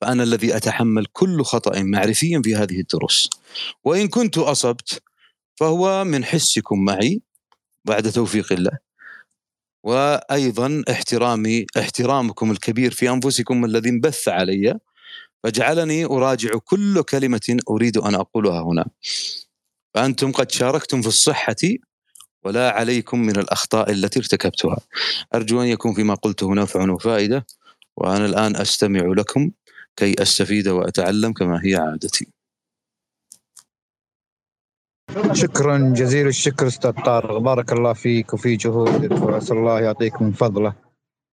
فأنا 0.00 0.22
الذي 0.22 0.56
أتحمل 0.56 1.06
كل 1.12 1.42
خطأ 1.42 1.82
معرفي 1.82 2.42
في 2.44 2.54
هذه 2.54 2.80
الدروس. 2.80 3.30
وإن 3.84 4.08
كنت 4.08 4.38
أصبت 4.38 5.02
فهو 5.56 6.04
من 6.04 6.24
حسكم 6.24 6.84
معي 6.84 7.22
بعد 7.84 8.12
توفيق 8.12 8.52
الله. 8.52 8.89
وأيضا 9.84 10.82
احترامي 10.90 11.66
احترامكم 11.78 12.50
الكبير 12.50 12.90
في 12.90 13.10
أنفسكم 13.10 13.64
الذي 13.64 13.88
انبث 13.88 14.28
علي 14.28 14.78
فجعلني 15.44 16.04
أراجع 16.04 16.50
كل 16.64 17.02
كلمة 17.02 17.56
أريد 17.70 17.98
أن 17.98 18.14
أقولها 18.14 18.62
هنا. 18.62 18.86
فأنتم 19.94 20.32
قد 20.32 20.50
شاركتم 20.50 21.02
في 21.02 21.08
الصحة 21.08 21.56
ولا 22.44 22.70
عليكم 22.70 23.20
من 23.20 23.36
الأخطاء 23.36 23.90
التي 23.90 24.18
ارتكبتها. 24.18 24.76
أرجو 25.34 25.62
أن 25.62 25.66
يكون 25.66 25.94
فيما 25.94 26.14
قلته 26.14 26.54
نفع 26.54 26.90
وفائدة 26.90 27.46
وأنا 27.96 28.26
الآن 28.26 28.56
أستمع 28.56 29.00
لكم 29.16 29.50
كي 29.96 30.22
أستفيد 30.22 30.68
وأتعلم 30.68 31.32
كما 31.32 31.60
هي 31.64 31.76
عادتي. 31.76 32.39
شكرا 35.32 35.78
جزيل 35.96 36.26
الشكر 36.26 36.66
أستاذ 36.66 36.90
طارق. 36.90 37.38
بارك 37.38 37.72
الله 37.72 37.92
فيك 37.92 38.34
وفي 38.34 38.56
جهودك 38.56 39.12
وأسأل 39.22 39.56
الله 39.56 39.80
يعطيك 39.80 40.22
من 40.22 40.32
فضله. 40.32 40.89